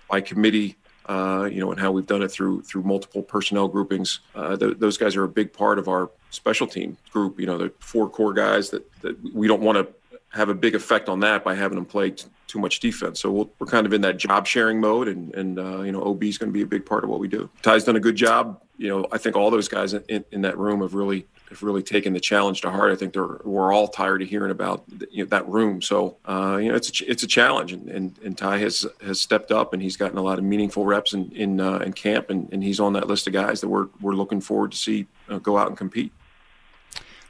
by 0.10 0.20
committee 0.20 0.76
uh, 1.08 1.48
you 1.52 1.60
know, 1.60 1.72
and 1.72 1.80
how 1.80 1.92
we've 1.92 2.06
done 2.06 2.22
it 2.22 2.30
through 2.30 2.62
through 2.62 2.84
multiple 2.84 3.22
personnel 3.22 3.68
groupings. 3.68 4.20
Uh, 4.36 4.56
th- 4.58 4.78
those 4.78 4.98
guys 4.98 5.16
are 5.16 5.24
a 5.24 5.30
big 5.30 5.54
part 5.54 5.80
of 5.80 5.88
our 5.88 6.10
special 6.30 6.68
team 6.68 6.98
group. 7.12 7.40
You 7.40 7.46
know, 7.46 7.58
the 7.58 7.72
four 7.80 8.10
core 8.10 8.34
guys 8.34 8.70
that, 8.72 8.90
that 9.02 9.18
we 9.34 9.48
don't 9.48 9.62
want 9.62 9.78
to 9.78 9.94
have 10.38 10.50
a 10.50 10.54
big 10.54 10.76
effect 10.76 11.08
on 11.10 11.22
that 11.22 11.44
by 11.44 11.56
having 11.56 11.78
them 11.78 11.86
play 11.86 12.12
t- 12.12 12.28
too 12.48 12.60
much 12.60 12.80
defense. 12.80 13.22
So 13.22 13.32
we 13.32 13.44
we 13.60 13.68
are 13.68 13.68
kind 13.68 13.86
of 13.86 13.94
in 13.94 14.02
that 14.02 14.18
job 14.18 14.46
sharing 14.46 14.80
mode, 14.80 15.08
and 15.08 15.34
and 15.34 15.60
uh, 15.60 15.82
you 15.82 15.92
know, 15.92 16.04
OB 16.04 16.24
is 16.26 16.38
going 16.38 16.50
to 16.50 16.54
be 16.54 16.62
a 16.62 16.68
big 16.68 16.86
part 16.86 17.04
of 17.04 17.10
what 17.10 17.20
we 17.20 17.28
do. 17.28 17.50
Ty's 17.62 17.84
done 17.84 17.96
a 17.96 18.02
good 18.02 18.16
job. 18.16 18.62
You 18.78 18.90
know, 18.90 19.08
I 19.12 19.18
think 19.18 19.36
all 19.36 19.50
those 19.50 19.68
guys 19.68 19.94
in, 19.94 20.26
in 20.32 20.42
that 20.42 20.58
room 20.58 20.82
have 20.82 20.94
really 20.94 21.26
have 21.50 21.64
really 21.64 21.84
taken 21.84 22.14
the 22.14 22.20
challenge 22.20 22.62
to 22.62 22.72
heart. 22.72 22.92
I 22.92 22.96
think 22.96 23.16
we're 23.16 23.74
all 23.74 23.88
tired 23.88 24.22
of 24.22 24.28
hearing 24.28 24.52
about 24.52 24.84
you 25.12 25.24
know, 25.24 25.30
that 25.30 25.48
room. 25.48 25.82
So 25.82 26.18
uh, 26.26 26.58
you 26.62 26.70
know 26.70 26.76
it's 26.76 27.02
a, 27.02 27.10
it's 27.10 27.24
a 27.24 27.28
challenge, 27.28 27.74
and, 27.74 27.90
and, 27.90 28.20
and 28.24 28.38
Ty 28.38 28.60
has 28.60 28.86
has 29.02 29.22
stepped 29.22 29.52
up, 29.52 29.74
and 29.74 29.82
he's 29.82 29.98
gotten 29.98 30.18
a 30.18 30.22
lot 30.22 30.38
of 30.38 30.44
meaningful 30.44 30.86
reps 30.86 31.14
in 31.14 31.32
in, 31.32 31.60
uh, 31.60 31.78
in 31.80 31.94
camp, 31.94 32.30
and, 32.30 32.52
and 32.52 32.64
he's 32.64 32.80
on 32.80 32.94
that 32.94 33.08
list 33.08 33.28
of 33.28 33.34
guys 33.34 33.62
that 33.62 33.70
we're 33.70 33.88
we're 34.02 34.14
looking 34.14 34.42
forward 34.42 34.72
to 34.72 34.78
see 34.78 35.08
uh, 35.30 35.38
go 35.38 35.58
out 35.58 35.68
and 35.68 35.78
compete. 35.78 36.12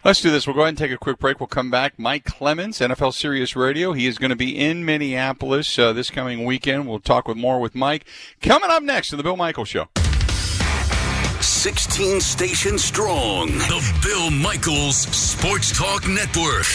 Let's 0.03 0.21
do 0.21 0.31
this. 0.31 0.47
We'll 0.47 0.55
go 0.55 0.61
ahead 0.61 0.69
and 0.69 0.77
take 0.77 0.91
a 0.91 0.97
quick 0.97 1.19
break. 1.19 1.39
We'll 1.39 1.47
come 1.47 1.69
back. 1.69 1.99
Mike 1.99 2.23
Clemens, 2.23 2.79
NFL 2.79 3.13
Sirius 3.13 3.55
Radio. 3.55 3.93
He 3.93 4.07
is 4.07 4.17
going 4.17 4.29
to 4.29 4.37
be 4.37 4.57
in 4.57 4.85
Minneapolis 4.85 5.77
uh, 5.77 5.91
this 5.91 6.09
coming 6.09 6.45
weekend. 6.45 6.87
We'll 6.87 6.99
talk 6.99 7.27
with 7.27 7.35
more 7.35 7.59
with 7.59 7.75
Mike. 7.75 8.05
Coming 8.41 8.69
up 8.69 8.83
next 8.83 9.11
in 9.11 9.17
the 9.17 9.23
Bill 9.23 9.35
Michael 9.35 9.65
Show. 9.65 9.89
16 11.67 12.21
stations 12.21 12.81
strong. 12.81 13.47
The 13.47 13.99
Bill 14.01 14.31
Michaels 14.31 14.95
Sports 14.95 15.77
Talk 15.77 16.07
Network. 16.07 16.65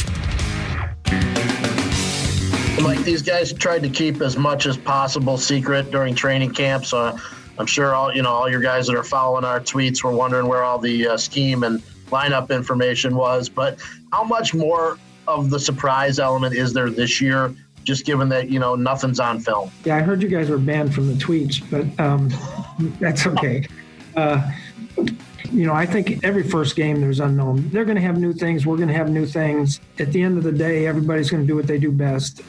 Like 2.78 2.98
these 3.02 3.22
guys 3.22 3.54
tried 3.54 3.84
to 3.84 3.88
keep 3.88 4.20
as 4.20 4.36
much 4.36 4.66
as 4.66 4.76
possible 4.76 5.38
secret 5.38 5.90
during 5.90 6.14
training 6.14 6.52
camp, 6.52 6.84
so 6.84 7.18
I'm 7.58 7.64
sure 7.64 7.94
all 7.94 8.14
you 8.14 8.20
know 8.20 8.28
all 8.28 8.50
your 8.50 8.60
guys 8.60 8.86
that 8.88 8.94
are 8.94 9.02
following 9.02 9.46
our 9.46 9.60
tweets 9.60 10.04
were 10.04 10.12
wondering 10.12 10.46
where 10.46 10.62
all 10.62 10.78
the 10.78 11.08
uh, 11.08 11.16
scheme 11.16 11.62
and 11.62 11.80
lineup 12.10 12.50
information 12.50 13.16
was. 13.16 13.48
But 13.48 13.80
how 14.12 14.24
much 14.24 14.52
more 14.52 14.98
of 15.26 15.48
the 15.48 15.58
surprise 15.58 16.18
element 16.18 16.54
is 16.54 16.74
there 16.74 16.90
this 16.90 17.18
year? 17.18 17.54
Just 17.84 18.04
given 18.04 18.28
that 18.28 18.50
you 18.50 18.58
know 18.58 18.74
nothing's 18.74 19.20
on 19.20 19.40
film. 19.40 19.70
Yeah, 19.86 19.96
I 19.96 20.00
heard 20.00 20.22
you 20.22 20.28
guys 20.28 20.50
were 20.50 20.58
banned 20.58 20.94
from 20.94 21.08
the 21.08 21.14
tweets, 21.14 21.62
but 21.70 21.98
um, 21.98 22.28
that's 23.00 23.26
okay. 23.26 23.66
Uh, 24.14 24.50
you 24.96 25.66
know, 25.66 25.74
I 25.74 25.84
think 25.86 26.24
every 26.24 26.42
first 26.42 26.76
game 26.76 27.00
there's 27.00 27.20
unknown. 27.20 27.68
They're 27.70 27.84
going 27.84 27.96
to 27.96 28.02
have 28.02 28.18
new 28.18 28.32
things. 28.32 28.64
We're 28.64 28.76
going 28.76 28.88
to 28.88 28.94
have 28.94 29.10
new 29.10 29.26
things. 29.26 29.80
At 29.98 30.12
the 30.12 30.22
end 30.22 30.38
of 30.38 30.44
the 30.44 30.52
day, 30.52 30.86
everybody's 30.86 31.30
going 31.30 31.42
to 31.42 31.46
do 31.46 31.56
what 31.56 31.66
they 31.66 31.78
do 31.78 31.92
best. 31.92 32.40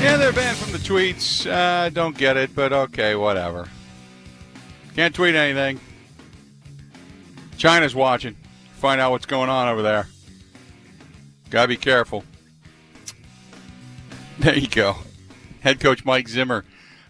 Yeah, 0.00 0.16
they're 0.16 0.32
banned 0.32 0.56
from 0.56 0.72
the 0.72 0.78
tweets. 0.78 1.50
Uh, 1.50 1.88
don't 1.90 2.16
get 2.16 2.36
it, 2.36 2.54
but 2.54 2.72
okay, 2.72 3.16
whatever. 3.16 3.68
Can't 4.94 5.14
tweet 5.14 5.34
anything. 5.34 5.80
China's 7.58 7.94
watching. 7.94 8.36
Find 8.76 9.00
out 9.00 9.10
what's 9.10 9.26
going 9.26 9.50
on 9.50 9.68
over 9.68 9.82
there. 9.82 10.08
Gotta 11.50 11.68
be 11.68 11.76
careful. 11.76 12.24
There 14.38 14.56
you 14.56 14.68
go. 14.68 14.96
Head 15.60 15.80
coach 15.80 16.04
Mike 16.04 16.28
Zimmer 16.28 16.64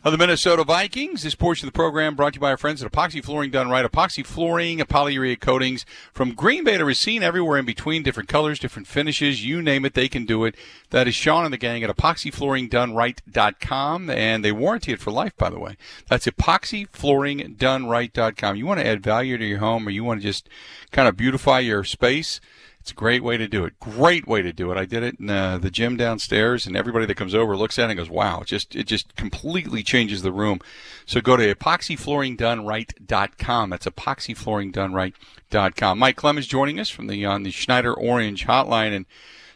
of 0.07 0.13
the 0.13 0.19
Minnesota 0.19 0.63
Vikings. 0.63 1.25
This 1.25 1.35
portion 1.35 1.67
of 1.67 1.73
the 1.73 1.77
program 1.77 2.15
brought 2.15 2.35
to 2.35 2.37
you 2.37 2.41
by 2.41 2.51
our 2.51 2.57
friends 2.57 2.81
at 2.81 2.93
Epoxy 2.93 3.25
Flooring 3.25 3.51
Done 3.51 3.69
Right. 3.69 3.85
Epoxy 3.85 4.25
Flooring, 4.25 4.79
polyurea 4.79 5.41
coatings 5.41 5.85
from 6.13 6.33
Green 6.33 6.63
Bay 6.63 6.79
to 6.79 6.85
Racine, 6.85 7.25
everywhere 7.25 7.59
in 7.59 7.67
between, 7.67 8.05
different 8.05 8.29
colors, 8.29 8.61
different 8.61 8.87
finishes, 8.87 9.45
you 9.45 9.61
name 9.61 9.85
it, 9.85 9.95
they 9.95 10.09
can 10.09 10.25
do 10.25 10.45
it. 10.45 10.55
That 10.91 11.09
is 11.09 11.17
Sean 11.17 11.45
and 11.45 11.53
the 11.53 11.59
gang 11.59 11.83
at 11.83 11.91
epoxyflooringdoneright.com, 11.91 14.11
and 14.11 14.45
they 14.45 14.53
warranty 14.53 14.93
it 14.93 15.01
for 15.01 15.11
life, 15.11 15.37
by 15.37 15.51
the 15.51 15.59
way. 15.59 15.77
That's 16.09 16.27
epoxyflooringdoneright.com. 16.27 18.57
You 18.57 18.65
want 18.65 18.79
to 18.79 18.87
add 18.87 19.03
value 19.03 19.37
to 19.39 19.45
your 19.45 19.59
home 19.59 19.89
or 19.89 19.91
you 19.91 20.05
want 20.05 20.21
to 20.21 20.25
just 20.25 20.49
kind 20.93 21.09
of 21.09 21.17
beautify 21.17 21.59
your 21.59 21.83
space– 21.83 22.41
it's 22.87 22.93
a 22.93 22.95
great 22.95 23.25
way 23.25 23.37
to 23.37 23.49
do 23.49 23.65
it. 23.65 23.81
Great 23.81 24.29
way 24.29 24.43
to 24.43 24.53
do 24.53 24.71
it. 24.71 24.79
I 24.79 24.85
did 24.85 25.03
it 25.03 25.19
in 25.19 25.29
uh, 25.29 25.59
the 25.59 25.73
gym 25.73 25.97
downstairs, 25.97 26.69
and 26.69 26.77
everybody 26.77 27.05
that 27.07 27.17
comes 27.17 27.35
over 27.35 27.57
looks 27.57 27.81
at 27.81 27.89
it 27.89 27.91
and 27.91 27.99
goes, 27.99 28.09
"Wow!" 28.09 28.43
It 28.43 28.47
just 28.47 28.77
it 28.77 28.87
just 28.87 29.17
completely 29.17 29.83
changes 29.83 30.23
the 30.23 30.31
room. 30.31 30.61
So 31.05 31.21
go 31.21 31.37
to 31.37 31.53
epoxyflooringdoneright.com. 31.53 33.71
That's 33.71 33.87
epoxyflooringdoneright.com. 33.87 35.99
Mike 35.99 36.15
Clemens 36.15 36.47
joining 36.47 36.79
us 36.79 36.89
from 36.89 37.09
the 37.09 37.25
on 37.25 37.43
the 37.43 37.51
Schneider 37.51 37.93
Orange 37.93 38.47
Hotline, 38.47 38.95
and 38.95 39.07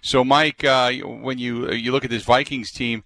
so 0.03 0.25
Mike, 0.25 0.65
uh, 0.65 0.91
when 0.95 1.39
you 1.39 1.71
you 1.71 1.93
look 1.93 2.05
at 2.05 2.11
this 2.11 2.25
Vikings 2.25 2.73
team, 2.73 3.05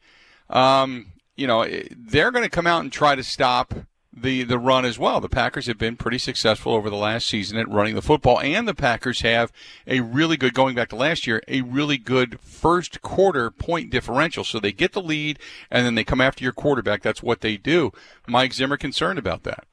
um, 0.48 1.12
you 1.36 1.46
know 1.46 1.66
they're 1.94 2.30
going 2.30 2.44
to 2.44 2.50
come 2.50 2.66
out 2.66 2.80
and 2.80 2.90
try 2.90 3.14
to 3.14 3.22
stop 3.22 3.74
the 4.16 4.44
the 4.44 4.58
run 4.58 4.84
as 4.84 4.98
well. 4.98 5.20
The 5.20 5.28
Packers 5.28 5.66
have 5.66 5.78
been 5.78 5.96
pretty 5.96 6.18
successful 6.18 6.72
over 6.72 6.88
the 6.88 6.96
last 6.96 7.26
season 7.26 7.58
at 7.58 7.68
running 7.68 7.94
the 7.94 8.02
football, 8.02 8.40
and 8.40 8.66
the 8.68 8.74
Packers 8.74 9.22
have 9.22 9.52
a 9.86 10.00
really 10.00 10.36
good 10.36 10.54
going 10.54 10.74
back 10.74 10.88
to 10.90 10.96
last 10.96 11.26
year, 11.26 11.42
a 11.48 11.62
really 11.62 11.98
good 11.98 12.38
first 12.40 13.02
quarter 13.02 13.50
point 13.50 13.90
differential. 13.90 14.44
So 14.44 14.60
they 14.60 14.72
get 14.72 14.92
the 14.92 15.02
lead, 15.02 15.38
and 15.70 15.84
then 15.84 15.94
they 15.94 16.04
come 16.04 16.20
after 16.20 16.44
your 16.44 16.52
quarterback. 16.52 17.02
That's 17.02 17.22
what 17.22 17.40
they 17.40 17.56
do. 17.56 17.92
Mike 18.26 18.52
Zimmer 18.52 18.76
concerned 18.76 19.18
about 19.18 19.42
that. 19.42 19.66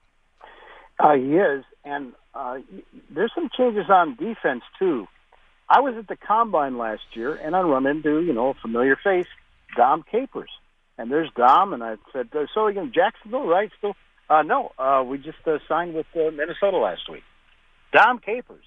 Uh, 0.99 1.13
he 1.13 1.35
is, 1.35 1.63
and 1.83 2.13
uh, 2.33 2.59
there's 3.09 3.31
some 3.35 3.49
changes 3.55 3.89
on 3.89 4.15
defense 4.15 4.63
too. 4.79 5.07
I 5.69 5.79
was 5.79 5.95
at 5.97 6.07
the 6.07 6.17
combine 6.17 6.77
last 6.77 7.03
year, 7.13 7.33
and 7.35 7.55
I 7.55 7.61
run 7.61 7.85
into 7.85 8.21
you 8.21 8.33
know 8.33 8.49
a 8.49 8.53
familiar 8.55 8.97
face, 9.01 9.27
Dom 9.77 10.03
Capers, 10.11 10.51
and 10.97 11.11
there's 11.11 11.29
Dom, 11.35 11.73
and 11.73 11.83
I 11.83 11.95
said, 12.11 12.29
"So 12.53 12.67
again, 12.67 12.91
Jacksonville, 12.93 13.47
right? 13.47 13.71
Still 13.77 13.95
uh, 14.31 14.43
no, 14.43 14.71
uh, 14.79 15.03
we 15.05 15.17
just 15.17 15.45
uh, 15.45 15.57
signed 15.67 15.93
with 15.93 16.05
uh, 16.15 16.31
Minnesota 16.31 16.77
last 16.77 17.09
week. 17.11 17.23
Dom 17.91 18.19
Capers 18.19 18.63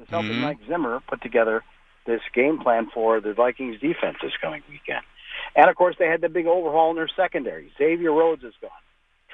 is 0.00 0.06
helping 0.08 0.32
mm-hmm. 0.32 0.42
Mike 0.42 0.58
Zimmer 0.68 1.00
put 1.08 1.20
together 1.20 1.64
this 2.06 2.20
game 2.32 2.60
plan 2.60 2.88
for 2.94 3.20
the 3.20 3.32
Vikings 3.32 3.80
defense 3.80 4.18
this 4.22 4.32
coming 4.40 4.62
weekend. 4.70 5.02
And 5.56 5.68
of 5.68 5.74
course, 5.74 5.96
they 5.98 6.06
had 6.06 6.20
the 6.20 6.28
big 6.28 6.46
overhaul 6.46 6.90
in 6.90 6.96
their 6.96 7.10
secondary. 7.16 7.72
Xavier 7.76 8.12
Rhodes 8.12 8.44
is 8.44 8.54
gone. 8.60 8.70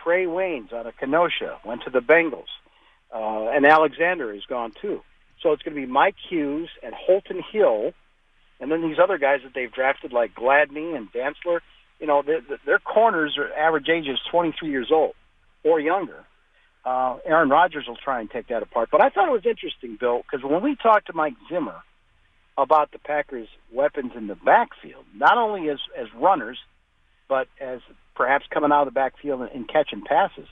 Trae 0.02 0.26
Waynes 0.26 0.72
out 0.72 0.86
of 0.86 0.96
Kenosha 0.96 1.58
went 1.62 1.82
to 1.84 1.90
the 1.90 2.00
Bengals. 2.00 2.48
Uh, 3.14 3.50
and 3.50 3.66
Alexander 3.66 4.32
is 4.32 4.42
gone 4.48 4.72
too. 4.80 5.02
So 5.42 5.52
it's 5.52 5.62
going 5.62 5.74
to 5.74 5.80
be 5.80 5.86
Mike 5.86 6.16
Hughes 6.30 6.70
and 6.82 6.94
Holton 6.94 7.42
Hill, 7.52 7.92
and 8.60 8.70
then 8.70 8.80
these 8.80 8.98
other 9.02 9.18
guys 9.18 9.40
that 9.44 9.52
they've 9.54 9.72
drafted 9.72 10.12
like 10.12 10.34
Gladney 10.34 10.96
and 10.96 11.12
Dantzler. 11.12 11.60
You 11.98 12.06
know, 12.06 12.22
their 12.64 12.78
corners 12.78 13.36
are 13.36 13.52
average 13.52 13.90
age 13.90 14.06
is 14.06 14.18
23 14.30 14.70
years 14.70 14.88
old 14.90 15.12
or 15.64 15.80
younger. 15.80 16.24
Uh, 16.84 17.18
Aaron 17.24 17.50
Rodgers 17.50 17.84
will 17.86 17.96
try 17.96 18.20
and 18.20 18.30
take 18.30 18.48
that 18.48 18.62
apart. 18.62 18.88
But 18.90 19.02
I 19.02 19.10
thought 19.10 19.28
it 19.28 19.32
was 19.32 19.44
interesting, 19.44 19.96
Bill, 20.00 20.22
because 20.22 20.48
when 20.48 20.62
we 20.62 20.76
talked 20.76 21.08
to 21.08 21.12
Mike 21.12 21.34
Zimmer 21.48 21.76
about 22.56 22.90
the 22.92 22.98
Packers' 22.98 23.48
weapons 23.72 24.12
in 24.16 24.26
the 24.26 24.34
backfield, 24.34 25.04
not 25.14 25.36
only 25.36 25.68
as 25.68 25.78
as 25.96 26.06
runners, 26.14 26.58
but 27.28 27.48
as 27.60 27.80
perhaps 28.14 28.46
coming 28.50 28.72
out 28.72 28.86
of 28.86 28.86
the 28.86 28.98
backfield 28.98 29.42
and, 29.42 29.50
and 29.50 29.68
catching 29.68 30.02
passes, 30.02 30.48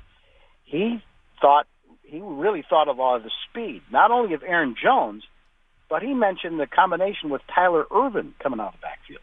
he 0.64 1.02
thought 1.40 1.66
he 2.02 2.20
really 2.20 2.64
thought 2.68 2.88
of 2.88 3.00
all 3.00 3.16
of 3.16 3.22
the 3.22 3.30
speed, 3.48 3.82
not 3.90 4.10
only 4.10 4.34
of 4.34 4.42
Aaron 4.42 4.74
Jones, 4.82 5.24
but 5.88 6.02
he 6.02 6.14
mentioned 6.14 6.60
the 6.60 6.66
combination 6.66 7.30
with 7.30 7.42
Tyler 7.54 7.84
Ervin 7.94 8.34
coming 8.42 8.60
out 8.60 8.74
of 8.74 8.80
the 8.80 8.86
backfield. 8.86 9.22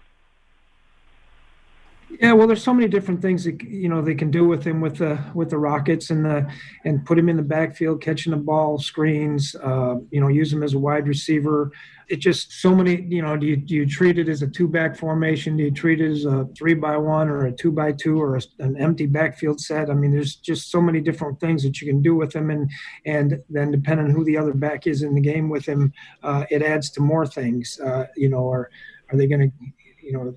Yeah, 2.09 2.33
well, 2.33 2.47
there's 2.47 2.63
so 2.63 2.74
many 2.74 2.88
different 2.88 3.21
things 3.21 3.43
that 3.43 3.62
you 3.63 3.89
know 3.89 4.01
they 4.01 4.15
can 4.15 4.31
do 4.31 4.47
with 4.47 4.63
him 4.63 4.79
with 4.79 4.97
the 4.97 5.19
with 5.33 5.50
the 5.50 5.57
Rockets 5.57 6.12
and 6.12 6.24
the 6.24 6.50
and 6.85 7.05
put 7.05 7.19
him 7.19 7.29
in 7.29 7.35
the 7.35 7.43
backfield, 7.43 8.01
catching 8.01 8.31
the 8.31 8.38
ball, 8.38 8.77
screens. 8.77 9.55
Uh, 9.55 9.95
you 10.12 10.21
know, 10.21 10.27
use 10.27 10.53
him 10.53 10.63
as 10.63 10.74
a 10.74 10.79
wide 10.79 11.07
receiver. 11.07 11.71
It 12.07 12.17
just 12.17 12.53
so 12.53 12.74
many. 12.74 13.01
You 13.01 13.21
know, 13.21 13.35
do 13.35 13.47
you 13.47 13.57
do 13.57 13.74
you 13.74 13.85
treat 13.85 14.17
it 14.17 14.29
as 14.29 14.43
a 14.43 14.47
two 14.47 14.67
back 14.67 14.95
formation? 14.95 15.57
Do 15.57 15.63
you 15.63 15.71
treat 15.71 16.00
it 16.00 16.12
as 16.12 16.25
a 16.25 16.47
three 16.55 16.74
by 16.75 16.95
one 16.95 17.27
or 17.27 17.47
a 17.47 17.51
two 17.51 17.71
by 17.71 17.91
two 17.91 18.21
or 18.21 18.38
a, 18.38 18.41
an 18.59 18.77
empty 18.77 19.07
backfield 19.07 19.59
set? 19.59 19.89
I 19.89 19.93
mean, 19.93 20.12
there's 20.12 20.35
just 20.35 20.71
so 20.71 20.79
many 20.79 21.01
different 21.01 21.39
things 21.39 21.63
that 21.63 21.81
you 21.81 21.88
can 21.88 22.01
do 22.01 22.15
with 22.15 22.33
him, 22.33 22.50
and 22.50 22.69
and 23.05 23.41
then 23.50 23.71
depending 23.71 24.12
who 24.12 24.24
the 24.24 24.38
other 24.38 24.53
back 24.53 24.88
is 24.88 25.01
in 25.01 25.15
the 25.15 25.21
game 25.21 25.50
with 25.50 25.65
him, 25.65 25.91
uh, 26.24 26.45
it 26.50 26.62
adds 26.62 26.91
to 26.91 27.01
more 27.01 27.25
things. 27.25 27.79
Uh, 27.79 28.05
you 28.15 28.29
know, 28.29 28.43
or 28.43 28.69
are 29.12 29.17
they 29.17 29.27
going 29.27 29.51
to 29.51 29.67
you 30.01 30.13
know 30.13 30.35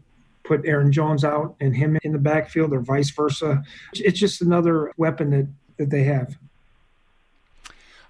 put 0.49 0.67
Aaron 0.67 0.90
Jones 0.90 1.25
out 1.25 1.55
and 1.61 1.76
him 1.76 1.99
in 2.02 2.12
the 2.12 2.19
backfield 2.19 2.73
or 2.73 2.81
vice 2.81 3.11
versa. 3.11 3.62
It's 3.93 4.19
just 4.19 4.43
another 4.43 4.93
weapon 4.97 5.31
that 5.31 5.47
that 5.76 5.90
they 5.90 6.02
have. 6.05 6.37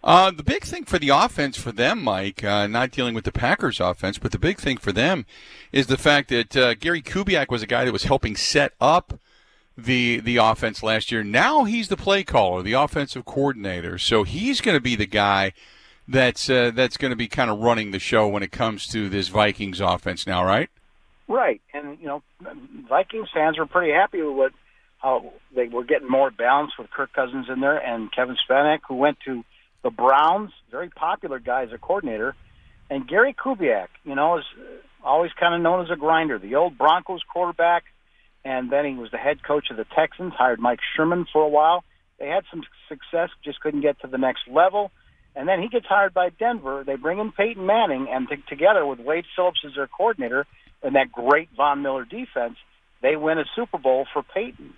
Uh, 0.03 0.31
the 0.31 0.45
big 0.45 0.63
thing 0.63 0.85
for 0.85 0.99
the 0.99 1.09
offense 1.09 1.59
for 1.59 1.73
them, 1.73 2.03
Mike, 2.03 2.45
uh, 2.45 2.69
not 2.69 2.93
dealing 2.93 3.15
with 3.15 3.25
the 3.25 3.33
Packers 3.33 3.81
offense, 3.81 4.17
but 4.17 4.31
the 4.31 4.39
big 4.39 4.59
thing 4.59 4.77
for 4.79 4.93
them 4.93 5.27
is 5.73 5.89
the 5.89 5.99
fact 5.99 6.29
that 6.29 6.57
uh, 6.57 6.75
Gary 6.75 7.03
Kubiak 7.03 7.51
was 7.51 7.63
a 7.63 7.67
guy 7.67 7.85
that 7.85 7.93
was 7.93 8.05
helping 8.05 8.37
set 8.37 8.73
up 8.81 9.19
the 9.77 10.21
the 10.21 10.37
offense 10.37 10.83
last 10.83 11.13
year. 11.13 11.23
Now 11.23 11.65
he's 11.65 11.89
the 11.89 11.97
play 11.97 12.25
caller, 12.25 12.63
the 12.63 12.73
offensive 12.73 13.25
coordinator. 13.25 13.99
So 13.99 14.23
he's 14.23 14.61
going 14.61 14.77
to 14.77 14.81
be 14.81 14.97
the 14.97 15.07
guy 15.07 15.53
that's 16.07 16.49
uh, 16.49 16.71
that's 16.75 16.97
going 16.97 17.11
to 17.11 17.17
be 17.17 17.29
kind 17.29 17.51
of 17.51 17.59
running 17.59 17.91
the 17.91 17.99
show 17.99 18.27
when 18.29 18.43
it 18.43 18.53
comes 18.53 18.87
to 18.89 19.09
this 19.09 19.29
Vikings 19.29 19.81
offense 19.81 20.27
now, 20.27 20.45
right? 20.45 20.71
Right, 21.29 21.61
and 21.75 21.99
you 22.01 22.07
know, 22.07 22.23
Vikings 22.89 23.29
fans 23.35 23.59
were 23.59 23.67
pretty 23.67 23.93
happy 23.93 24.23
with 24.23 24.35
what 24.35 24.53
how 24.99 25.33
they 25.55 25.69
were 25.69 25.85
getting 25.85 26.09
more 26.09 26.31
balance 26.31 26.73
with 26.79 26.91
Kirk 26.91 27.13
Cousins 27.13 27.47
in 27.53 27.61
there 27.61 27.77
and 27.77 28.11
Kevin 28.11 28.37
Stefanski, 28.37 28.81
who 28.89 28.97
went 28.97 29.19
to 29.27 29.45
the 29.85 29.91
Browns, 29.91 30.51
very 30.71 30.91
popular 30.91 31.39
guy 31.39 31.63
as 31.63 31.73
a 31.73 31.79
coordinator, 31.79 32.35
and 32.91 33.07
Gary 33.07 33.35
Kubiak, 33.35 33.89
you 34.05 34.15
know, 34.15 34.39
is 34.39 34.45
always 35.05 35.31
kind 35.39 35.55
of 35.55 35.61
known 35.61 35.85
as 35.85 35.91
a 35.91 35.97
grinder. 35.97 36.39
The 36.39 36.57
old 36.57 36.77
Broncos 36.77 37.23
quarterback, 37.33 37.85
and 38.45 38.73
then 38.73 38.87
he 38.87 38.95
was 38.95 39.11
the 39.11 39.19
head 39.19 39.43
coach 39.43 39.71
of 39.71 39.77
the 39.77 39.87
Texans. 39.95 40.33
Hired 40.37 40.59
Mike 40.59 40.81
Sherman 40.97 41.27
for 41.33 41.43
a 41.43 41.49
while. 41.49 41.85
They 42.19 42.27
had 42.27 42.45
some 42.51 42.63
success, 42.89 43.31
just 43.45 43.61
couldn't 43.61 43.83
get 43.83 44.01
to 44.01 44.09
the 44.09 44.19
next 44.19 44.49
level. 44.51 44.91
And 45.37 45.49
then 45.49 45.61
he 45.63 45.69
gets 45.69 45.87
hired 45.87 46.15
by 46.15 46.31
Denver. 46.31 46.83
They 46.85 46.97
bring 46.97 47.21
in 47.21 47.31
Peyton 47.31 47.65
Manning, 47.65 48.09
and 48.11 48.29
t- 48.29 48.43
together 48.49 48.85
with 48.85 48.99
Wade 48.99 49.27
Phillips 49.37 49.61
as 49.65 49.75
their 49.77 49.87
coordinator 49.87 50.47
and 50.83 50.95
that 50.95 51.13
great 51.13 51.49
Von 51.57 51.83
Miller 51.83 52.05
defense, 52.05 52.57
they 53.03 53.17
win 53.17 53.39
a 53.39 53.45
Super 53.55 53.79
Bowl 53.79 54.07
for 54.13 54.23
Peyton. 54.23 54.75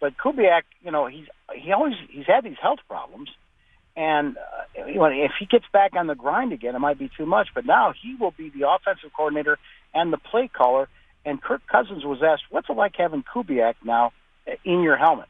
But 0.00 0.16
Kubiak, 0.16 0.62
you 0.82 0.90
know, 0.90 1.06
he's 1.06 1.26
he 1.54 1.72
always 1.72 1.94
he's 2.10 2.26
had 2.26 2.44
these 2.44 2.58
health 2.60 2.80
problems, 2.88 3.30
and 3.96 4.36
uh, 4.36 4.40
if 4.74 5.32
he 5.38 5.46
gets 5.46 5.64
back 5.72 5.94
on 5.94 6.06
the 6.06 6.14
grind 6.14 6.52
again, 6.52 6.74
it 6.74 6.78
might 6.78 6.98
be 6.98 7.10
too 7.16 7.26
much. 7.26 7.48
But 7.54 7.64
now 7.64 7.94
he 8.00 8.14
will 8.14 8.32
be 8.32 8.50
the 8.50 8.68
offensive 8.68 9.12
coordinator 9.16 9.58
and 9.94 10.12
the 10.12 10.18
play 10.18 10.48
caller. 10.48 10.88
And 11.24 11.40
Kirk 11.40 11.62
Cousins 11.66 12.04
was 12.04 12.22
asked, 12.22 12.42
"What's 12.50 12.68
it 12.68 12.76
like 12.76 12.96
having 12.96 13.22
Kubiak 13.22 13.76
now 13.82 14.12
in 14.64 14.82
your 14.82 14.96
helmet?" 14.96 15.28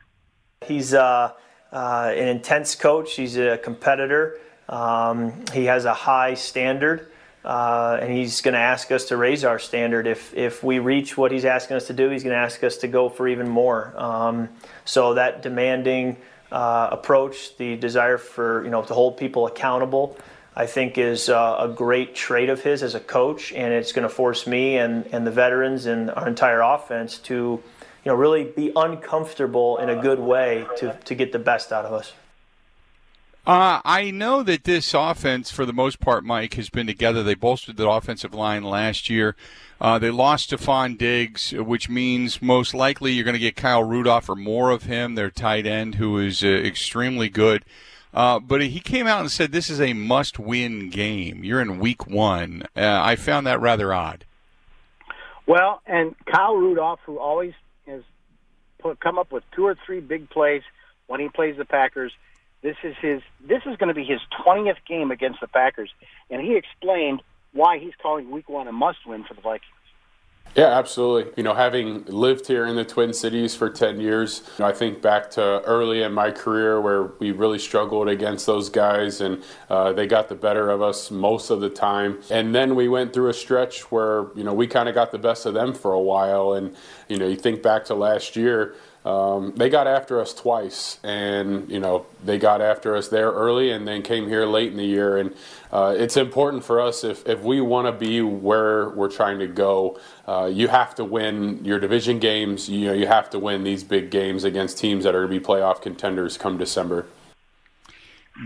He's 0.66 0.92
uh, 0.92 1.32
uh, 1.70 2.12
an 2.16 2.28
intense 2.28 2.74
coach. 2.74 3.14
He's 3.14 3.36
a 3.36 3.58
competitor. 3.58 4.40
Um, 4.68 5.44
he 5.52 5.66
has 5.66 5.84
a 5.84 5.94
high 5.94 6.34
standard. 6.34 7.12
Uh, 7.44 7.98
and 8.00 8.10
he's 8.10 8.40
going 8.40 8.54
to 8.54 8.60
ask 8.60 8.90
us 8.90 9.06
to 9.06 9.16
raise 9.16 9.44
our 9.44 9.58
standard. 9.58 10.06
If 10.06 10.34
if 10.34 10.64
we 10.64 10.78
reach 10.78 11.16
what 11.16 11.30
he's 11.30 11.44
asking 11.44 11.76
us 11.76 11.88
to 11.88 11.92
do, 11.92 12.08
he's 12.08 12.22
going 12.22 12.32
to 12.32 12.40
ask 12.40 12.64
us 12.64 12.78
to 12.78 12.88
go 12.88 13.10
for 13.10 13.28
even 13.28 13.48
more. 13.48 13.92
Um, 13.96 14.48
so 14.86 15.14
that 15.14 15.42
demanding 15.42 16.16
uh, 16.50 16.88
approach, 16.92 17.56
the 17.58 17.76
desire 17.76 18.16
for 18.16 18.64
you 18.64 18.70
know 18.70 18.82
to 18.82 18.94
hold 18.94 19.18
people 19.18 19.46
accountable, 19.46 20.16
I 20.56 20.64
think 20.64 20.96
is 20.96 21.28
uh, 21.28 21.56
a 21.58 21.68
great 21.68 22.14
trait 22.14 22.48
of 22.48 22.62
his 22.62 22.82
as 22.82 22.94
a 22.94 23.00
coach, 23.00 23.52
and 23.52 23.74
it's 23.74 23.92
going 23.92 24.08
to 24.08 24.14
force 24.14 24.46
me 24.46 24.78
and 24.78 25.06
and 25.12 25.26
the 25.26 25.30
veterans 25.30 25.84
and 25.84 26.10
our 26.10 26.26
entire 26.26 26.62
offense 26.62 27.18
to 27.18 27.34
you 27.34 27.62
know 28.06 28.14
really 28.14 28.44
be 28.44 28.72
uncomfortable 28.74 29.76
in 29.76 29.90
a 29.90 30.00
good 30.00 30.18
way 30.18 30.66
to 30.78 30.96
to 31.04 31.14
get 31.14 31.32
the 31.32 31.38
best 31.38 31.72
out 31.72 31.84
of 31.84 31.92
us. 31.92 32.14
Uh, 33.46 33.82
I 33.84 34.10
know 34.10 34.42
that 34.42 34.64
this 34.64 34.94
offense, 34.94 35.50
for 35.50 35.66
the 35.66 35.72
most 35.74 36.00
part, 36.00 36.24
Mike, 36.24 36.54
has 36.54 36.70
been 36.70 36.86
together. 36.86 37.22
They 37.22 37.34
bolstered 37.34 37.76
the 37.76 37.88
offensive 37.88 38.32
line 38.32 38.62
last 38.62 39.10
year. 39.10 39.36
Uh, 39.78 39.98
they 39.98 40.10
lost 40.10 40.50
Stefon 40.50 40.96
Diggs, 40.96 41.52
which 41.52 41.90
means 41.90 42.40
most 42.40 42.72
likely 42.72 43.12
you're 43.12 43.24
going 43.24 43.34
to 43.34 43.40
get 43.40 43.54
Kyle 43.54 43.84
Rudolph 43.84 44.30
or 44.30 44.36
more 44.36 44.70
of 44.70 44.84
him, 44.84 45.14
their 45.14 45.30
tight 45.30 45.66
end, 45.66 45.96
who 45.96 46.18
is 46.18 46.42
uh, 46.42 46.46
extremely 46.46 47.28
good. 47.28 47.66
Uh, 48.14 48.38
but 48.38 48.62
he 48.62 48.80
came 48.80 49.06
out 49.06 49.20
and 49.20 49.30
said 49.30 49.52
this 49.52 49.68
is 49.68 49.80
a 49.80 49.92
must-win 49.92 50.88
game. 50.88 51.44
You're 51.44 51.60
in 51.60 51.78
week 51.78 52.06
one. 52.06 52.62
Uh, 52.74 53.00
I 53.02 53.16
found 53.16 53.46
that 53.46 53.60
rather 53.60 53.92
odd. 53.92 54.24
Well, 55.46 55.82
and 55.84 56.14
Kyle 56.24 56.54
Rudolph, 56.54 57.00
who 57.04 57.18
always 57.18 57.52
has 57.86 58.02
put, 58.78 59.00
come 59.00 59.18
up 59.18 59.32
with 59.32 59.44
two 59.50 59.66
or 59.66 59.76
three 59.84 60.00
big 60.00 60.30
plays 60.30 60.62
when 61.08 61.20
he 61.20 61.28
plays 61.28 61.58
the 61.58 61.66
Packers– 61.66 62.12
this 62.64 62.76
is 62.82 62.96
his. 63.00 63.20
This 63.46 63.60
is 63.66 63.76
going 63.76 63.88
to 63.88 63.94
be 63.94 64.04
his 64.04 64.20
20th 64.44 64.78
game 64.88 65.10
against 65.10 65.40
the 65.40 65.46
Packers, 65.46 65.90
and 66.30 66.40
he 66.40 66.56
explained 66.56 67.22
why 67.52 67.78
he's 67.78 67.92
calling 68.02 68.30
Week 68.30 68.48
One 68.48 68.66
a 68.66 68.72
must-win 68.72 69.22
for 69.22 69.34
the 69.34 69.42
Vikings. 69.42 69.70
Yeah, 70.56 70.78
absolutely. 70.78 71.32
You 71.36 71.42
know, 71.42 71.54
having 71.54 72.04
lived 72.04 72.46
here 72.46 72.64
in 72.64 72.76
the 72.76 72.84
Twin 72.84 73.12
Cities 73.12 73.56
for 73.56 73.68
10 73.68 74.00
years, 74.00 74.42
you 74.56 74.62
know, 74.62 74.68
I 74.68 74.72
think 74.72 75.02
back 75.02 75.28
to 75.32 75.42
early 75.62 76.02
in 76.02 76.12
my 76.12 76.30
career 76.30 76.80
where 76.80 77.06
we 77.18 77.32
really 77.32 77.58
struggled 77.58 78.08
against 78.08 78.46
those 78.46 78.68
guys 78.68 79.20
and 79.20 79.42
uh, 79.68 79.92
they 79.92 80.06
got 80.06 80.28
the 80.28 80.36
better 80.36 80.70
of 80.70 80.80
us 80.80 81.10
most 81.10 81.50
of 81.50 81.60
the 81.60 81.70
time. 81.70 82.20
And 82.30 82.54
then 82.54 82.76
we 82.76 82.86
went 82.88 83.12
through 83.12 83.30
a 83.30 83.34
stretch 83.34 83.90
where, 83.90 84.26
you 84.36 84.44
know, 84.44 84.54
we 84.54 84.68
kind 84.68 84.88
of 84.88 84.94
got 84.94 85.10
the 85.10 85.18
best 85.18 85.44
of 85.44 85.54
them 85.54 85.74
for 85.74 85.92
a 85.92 86.00
while. 86.00 86.52
And, 86.52 86.76
you 87.08 87.16
know, 87.16 87.26
you 87.26 87.36
think 87.36 87.60
back 87.60 87.84
to 87.86 87.96
last 87.96 88.36
year, 88.36 88.76
um, 89.04 89.52
they 89.56 89.68
got 89.68 89.86
after 89.86 90.18
us 90.18 90.32
twice, 90.32 90.98
and 91.04 91.70
you 91.70 91.78
know 91.78 92.06
they 92.24 92.38
got 92.38 92.62
after 92.62 92.96
us 92.96 93.08
there 93.08 93.30
early, 93.30 93.70
and 93.70 93.86
then 93.86 94.00
came 94.00 94.28
here 94.28 94.46
late 94.46 94.70
in 94.70 94.78
the 94.78 94.84
year. 94.84 95.18
And 95.18 95.34
uh, 95.70 95.94
it's 95.96 96.16
important 96.16 96.64
for 96.64 96.80
us 96.80 97.04
if 97.04 97.26
if 97.28 97.42
we 97.42 97.60
want 97.60 97.86
to 97.86 97.92
be 97.92 98.22
where 98.22 98.88
we're 98.90 99.10
trying 99.10 99.38
to 99.40 99.46
go, 99.46 99.98
uh, 100.26 100.50
you 100.50 100.68
have 100.68 100.94
to 100.94 101.04
win 101.04 101.62
your 101.64 101.78
division 101.78 102.18
games. 102.18 102.70
You 102.70 102.86
know 102.86 102.92
you 102.94 103.06
have 103.06 103.28
to 103.30 103.38
win 103.38 103.62
these 103.62 103.84
big 103.84 104.10
games 104.10 104.42
against 104.42 104.78
teams 104.78 105.04
that 105.04 105.14
are 105.14 105.26
going 105.26 105.38
to 105.38 105.40
be 105.40 105.44
playoff 105.44 105.82
contenders 105.82 106.38
come 106.38 106.56
December. 106.56 107.04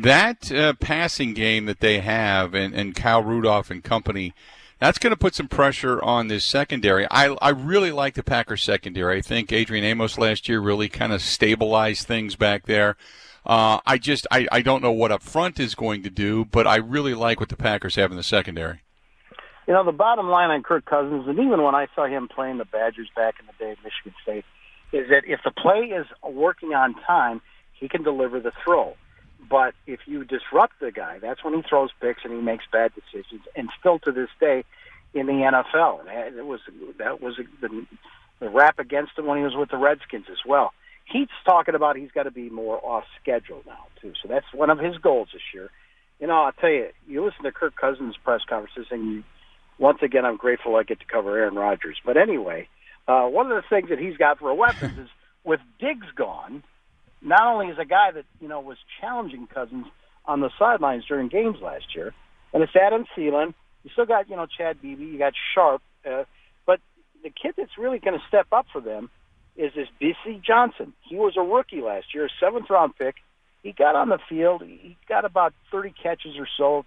That 0.02 0.50
uh, 0.50 0.74
passing 0.74 1.34
game 1.34 1.66
that 1.66 1.80
they 1.80 2.00
have, 2.00 2.52
and, 2.54 2.74
and 2.74 2.94
Kyle 2.94 3.22
Rudolph 3.22 3.70
and 3.70 3.82
company 3.82 4.34
that's 4.78 4.98
going 4.98 5.12
to 5.12 5.16
put 5.16 5.34
some 5.34 5.48
pressure 5.48 6.02
on 6.02 6.28
this 6.28 6.44
secondary. 6.44 7.06
I, 7.10 7.34
I 7.42 7.50
really 7.50 7.90
like 7.90 8.14
the 8.14 8.22
Packers 8.22 8.62
secondary. 8.62 9.18
I 9.18 9.20
think 9.20 9.52
Adrian 9.52 9.84
Amos 9.84 10.18
last 10.18 10.48
year 10.48 10.60
really 10.60 10.88
kind 10.88 11.12
of 11.12 11.20
stabilized 11.22 12.06
things 12.06 12.36
back 12.36 12.66
there. 12.66 12.96
Uh, 13.44 13.80
I 13.86 13.98
just 13.98 14.26
I, 14.30 14.46
I 14.52 14.62
don't 14.62 14.82
know 14.82 14.92
what 14.92 15.10
up 15.10 15.22
front 15.22 15.58
is 15.58 15.74
going 15.74 16.02
to 16.02 16.10
do, 16.10 16.44
but 16.44 16.66
I 16.66 16.76
really 16.76 17.14
like 17.14 17.40
what 17.40 17.48
the 17.48 17.56
Packers 17.56 17.96
have 17.96 18.10
in 18.10 18.16
the 18.16 18.22
secondary. 18.22 18.82
You 19.66 19.74
know, 19.74 19.84
the 19.84 19.92
bottom 19.92 20.28
line 20.28 20.50
on 20.50 20.62
Kirk 20.62 20.84
Cousins, 20.84 21.26
and 21.28 21.38
even 21.38 21.62
when 21.62 21.74
I 21.74 21.88
saw 21.94 22.06
him 22.06 22.28
playing 22.28 22.58
the 22.58 22.64
Badgers 22.64 23.08
back 23.14 23.34
in 23.40 23.46
the 23.46 23.52
day 23.62 23.72
at 23.72 23.78
Michigan 23.84 24.14
State, 24.22 24.44
is 24.92 25.08
that 25.10 25.24
if 25.26 25.40
the 25.44 25.50
play 25.50 25.94
is 25.94 26.06
working 26.22 26.72
on 26.72 26.94
time, 27.06 27.42
he 27.74 27.88
can 27.88 28.02
deliver 28.02 28.40
the 28.40 28.52
throw. 28.64 28.94
But 29.48 29.74
if 29.86 30.00
you 30.06 30.24
disrupt 30.24 30.80
the 30.80 30.90
guy, 30.90 31.18
that's 31.18 31.44
when 31.44 31.54
he 31.54 31.62
throws 31.62 31.90
picks 32.00 32.24
and 32.24 32.32
he 32.32 32.40
makes 32.40 32.64
bad 32.70 32.92
decisions. 32.94 33.42
And 33.54 33.70
still 33.78 33.98
to 34.00 34.12
this 34.12 34.28
day, 34.40 34.64
in 35.14 35.26
the 35.26 35.32
NFL, 35.32 36.00
it 36.36 36.44
was 36.44 36.60
that 36.98 37.22
was 37.22 37.38
the, 37.60 37.86
the 38.40 38.48
rap 38.48 38.78
against 38.78 39.18
him 39.18 39.26
when 39.26 39.38
he 39.38 39.44
was 39.44 39.56
with 39.56 39.70
the 39.70 39.76
Redskins 39.76 40.26
as 40.30 40.38
well. 40.46 40.72
He's 41.04 41.28
talking 41.44 41.74
about 41.74 41.96
he's 41.96 42.10
got 42.10 42.24
to 42.24 42.30
be 42.30 42.50
more 42.50 42.78
off 42.84 43.04
schedule 43.20 43.62
now 43.66 43.86
too. 44.00 44.12
So 44.22 44.28
that's 44.28 44.46
one 44.52 44.70
of 44.70 44.78
his 44.78 44.98
goals 44.98 45.28
this 45.32 45.42
year. 45.54 45.70
You 46.20 46.26
know, 46.26 46.42
I'll 46.42 46.52
tell 46.52 46.70
you, 46.70 46.88
you 47.06 47.24
listen 47.24 47.44
to 47.44 47.52
Kirk 47.52 47.76
Cousins' 47.76 48.16
press 48.22 48.40
conferences, 48.46 48.88
and 48.90 49.24
once 49.78 49.98
again, 50.02 50.24
I'm 50.24 50.36
grateful 50.36 50.76
I 50.76 50.82
get 50.82 51.00
to 51.00 51.06
cover 51.06 51.38
Aaron 51.38 51.54
Rodgers. 51.54 51.96
But 52.04 52.16
anyway, 52.16 52.68
uh, 53.06 53.26
one 53.26 53.50
of 53.50 53.56
the 53.56 53.68
things 53.68 53.88
that 53.90 53.98
he's 53.98 54.16
got 54.16 54.38
for 54.38 54.50
a 54.50 54.54
weapon 54.54 54.90
is 54.98 55.08
with 55.44 55.60
Diggs 55.78 56.06
gone, 56.14 56.62
not 57.20 57.46
only 57.46 57.68
is 57.68 57.78
a 57.78 57.84
guy 57.84 58.10
that 58.12 58.24
you 58.40 58.48
know 58.48 58.60
was 58.60 58.78
challenging 59.00 59.46
Cousins 59.46 59.86
on 60.24 60.40
the 60.40 60.50
sidelines 60.58 61.04
during 61.06 61.28
games 61.28 61.56
last 61.62 61.94
year, 61.94 62.14
and 62.52 62.62
it's 62.62 62.76
Adam 62.76 63.04
Thielen. 63.16 63.54
You 63.84 63.90
still 63.92 64.06
got 64.06 64.28
you 64.28 64.36
know 64.36 64.46
Chad 64.46 64.80
Beebe, 64.82 65.04
you 65.04 65.18
got 65.18 65.32
Sharp, 65.54 65.82
uh, 66.08 66.24
but 66.66 66.80
the 67.22 67.30
kid 67.30 67.54
that's 67.56 67.78
really 67.78 67.98
going 67.98 68.18
to 68.18 68.24
step 68.28 68.46
up 68.52 68.66
for 68.72 68.80
them 68.80 69.10
is 69.56 69.72
this 69.74 69.88
Bisi 70.00 70.42
Johnson. 70.42 70.92
He 71.08 71.16
was 71.16 71.34
a 71.36 71.42
rookie 71.42 71.80
last 71.80 72.14
year, 72.14 72.28
seventh 72.40 72.70
round 72.70 72.96
pick. 72.96 73.16
He 73.62 73.72
got 73.72 73.96
on 73.96 74.08
the 74.08 74.18
field. 74.28 74.62
He 74.64 74.96
got 75.08 75.24
about 75.24 75.52
30 75.72 75.92
catches 76.00 76.36
or 76.38 76.46
so, 76.56 76.84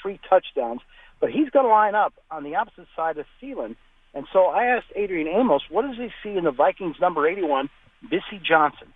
three 0.00 0.18
touchdowns. 0.28 0.80
But 1.20 1.30
he's 1.30 1.50
going 1.50 1.66
to 1.66 1.70
line 1.70 1.94
up 1.94 2.14
on 2.30 2.44
the 2.44 2.56
opposite 2.56 2.86
side 2.96 3.18
of 3.18 3.26
Thielen. 3.42 3.76
And 4.14 4.26
so 4.32 4.46
I 4.46 4.66
asked 4.76 4.86
Adrian 4.96 5.28
Amos, 5.28 5.62
what 5.68 5.82
does 5.82 5.96
he 5.96 6.08
see 6.22 6.36
in 6.36 6.44
the 6.44 6.50
Vikings 6.50 6.96
number 7.00 7.28
81, 7.28 7.68
Bisi 8.10 8.42
Johnson? 8.42 8.88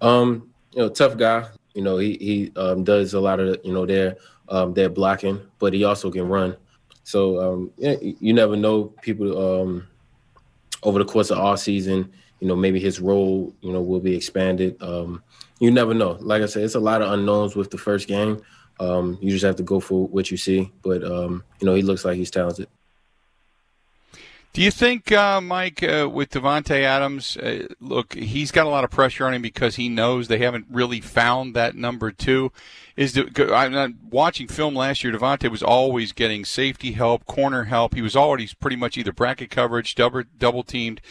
Um, 0.00 0.50
you 0.72 0.82
know, 0.82 0.88
tough 0.88 1.16
guy. 1.16 1.48
You 1.74 1.82
know, 1.82 1.98
he 1.98 2.16
he 2.18 2.52
um, 2.56 2.84
does 2.84 3.14
a 3.14 3.20
lot 3.20 3.40
of 3.40 3.58
you 3.64 3.72
know 3.72 3.86
their 3.86 4.16
um, 4.48 4.74
their 4.74 4.88
blocking, 4.88 5.40
but 5.58 5.72
he 5.72 5.84
also 5.84 6.10
can 6.10 6.28
run. 6.28 6.56
So 7.04 7.40
um, 7.40 7.72
yeah, 7.76 7.96
you 8.00 8.32
never 8.32 8.56
know. 8.56 8.94
People 9.02 9.62
um, 9.62 9.86
over 10.82 10.98
the 10.98 11.04
course 11.04 11.30
of 11.30 11.38
all 11.38 11.56
season, 11.56 12.10
you 12.40 12.48
know, 12.48 12.56
maybe 12.56 12.80
his 12.80 13.00
role, 13.00 13.54
you 13.60 13.72
know, 13.72 13.80
will 13.80 14.00
be 14.00 14.14
expanded. 14.14 14.80
Um, 14.82 15.22
you 15.60 15.70
never 15.70 15.94
know. 15.94 16.16
Like 16.20 16.42
I 16.42 16.46
said, 16.46 16.64
it's 16.64 16.74
a 16.74 16.80
lot 16.80 17.02
of 17.02 17.12
unknowns 17.12 17.56
with 17.56 17.70
the 17.70 17.78
first 17.78 18.08
game. 18.08 18.42
Um, 18.78 19.18
you 19.20 19.30
just 19.30 19.44
have 19.44 19.56
to 19.56 19.62
go 19.62 19.80
for 19.80 20.06
what 20.08 20.30
you 20.30 20.36
see. 20.36 20.70
But 20.82 21.02
um, 21.04 21.44
you 21.60 21.66
know, 21.66 21.74
he 21.74 21.82
looks 21.82 22.04
like 22.04 22.16
he's 22.16 22.30
talented. 22.30 22.68
Do 24.56 24.62
you 24.62 24.70
think, 24.70 25.12
uh, 25.12 25.42
Mike, 25.42 25.82
uh, 25.82 26.08
with 26.10 26.30
Davante 26.30 26.80
Adams, 26.80 27.36
uh, 27.36 27.66
look, 27.78 28.14
he's 28.14 28.50
got 28.50 28.64
a 28.64 28.70
lot 28.70 28.84
of 28.84 28.90
pressure 28.90 29.26
on 29.26 29.34
him 29.34 29.42
because 29.42 29.76
he 29.76 29.90
knows 29.90 30.28
they 30.28 30.38
haven't 30.38 30.64
really 30.70 31.02
found 31.02 31.54
that 31.54 31.74
number 31.74 32.10
two. 32.10 32.52
Is 32.96 33.12
the, 33.12 33.54
I'm 33.54 33.72
not 33.72 33.90
watching 34.08 34.48
film 34.48 34.74
last 34.74 35.04
year. 35.04 35.12
Davante 35.12 35.50
was 35.50 35.62
always 35.62 36.12
getting 36.12 36.46
safety 36.46 36.92
help, 36.92 37.26
corner 37.26 37.64
help. 37.64 37.94
He 37.94 38.00
was 38.00 38.16
already 38.16 38.48
pretty 38.58 38.76
much 38.76 38.96
either 38.96 39.12
bracket 39.12 39.50
coverage, 39.50 39.94
double 39.94 40.22
double 40.38 40.62
teamed. 40.62 41.02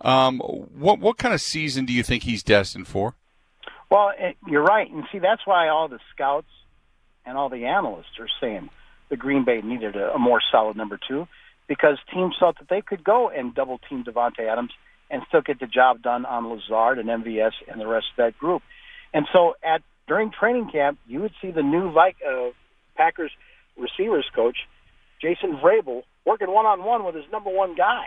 Um, 0.00 0.40
what 0.40 0.98
what 0.98 1.18
kind 1.18 1.32
of 1.32 1.40
season 1.40 1.84
do 1.84 1.92
you 1.92 2.02
think 2.02 2.24
he's 2.24 2.42
destined 2.42 2.88
for? 2.88 3.14
Well, 3.92 4.10
it, 4.18 4.36
you're 4.48 4.64
right, 4.64 4.90
and 4.90 5.04
see 5.12 5.20
that's 5.20 5.46
why 5.46 5.68
all 5.68 5.86
the 5.86 6.00
scouts 6.12 6.50
and 7.24 7.38
all 7.38 7.48
the 7.48 7.66
analysts 7.66 8.18
are 8.18 8.26
saying 8.40 8.70
the 9.08 9.16
Green 9.16 9.44
Bay 9.44 9.60
needed 9.62 9.94
a, 9.94 10.14
a 10.14 10.18
more 10.18 10.40
solid 10.50 10.76
number 10.76 10.98
two 11.06 11.28
because 11.68 11.98
teams 12.12 12.34
thought 12.40 12.58
that 12.58 12.68
they 12.68 12.80
could 12.80 13.04
go 13.04 13.28
and 13.28 13.54
double 13.54 13.78
team 13.88 14.02
Davante 14.04 14.40
Adams 14.50 14.72
and 15.10 15.22
still 15.28 15.42
get 15.42 15.60
the 15.60 15.66
job 15.66 16.02
done 16.02 16.24
on 16.24 16.48
Lazard 16.48 16.98
and 16.98 17.08
MVS 17.08 17.52
and 17.68 17.80
the 17.80 17.86
rest 17.86 18.06
of 18.12 18.24
that 18.24 18.38
group. 18.38 18.62
And 19.14 19.26
so 19.32 19.54
at 19.62 19.82
during 20.06 20.30
training 20.32 20.70
camp, 20.70 20.98
you 21.06 21.20
would 21.20 21.32
see 21.40 21.50
the 21.50 21.62
new 21.62 21.92
Vi- 21.92 22.14
uh, 22.26 22.50
Packers 22.96 23.30
receivers 23.76 24.26
coach, 24.34 24.56
Jason 25.20 25.58
Vrabel, 25.62 26.02
working 26.24 26.50
one 26.50 26.66
on 26.66 26.84
one 26.84 27.04
with 27.04 27.14
his 27.14 27.24
number 27.30 27.50
one 27.50 27.74
guy. 27.74 28.06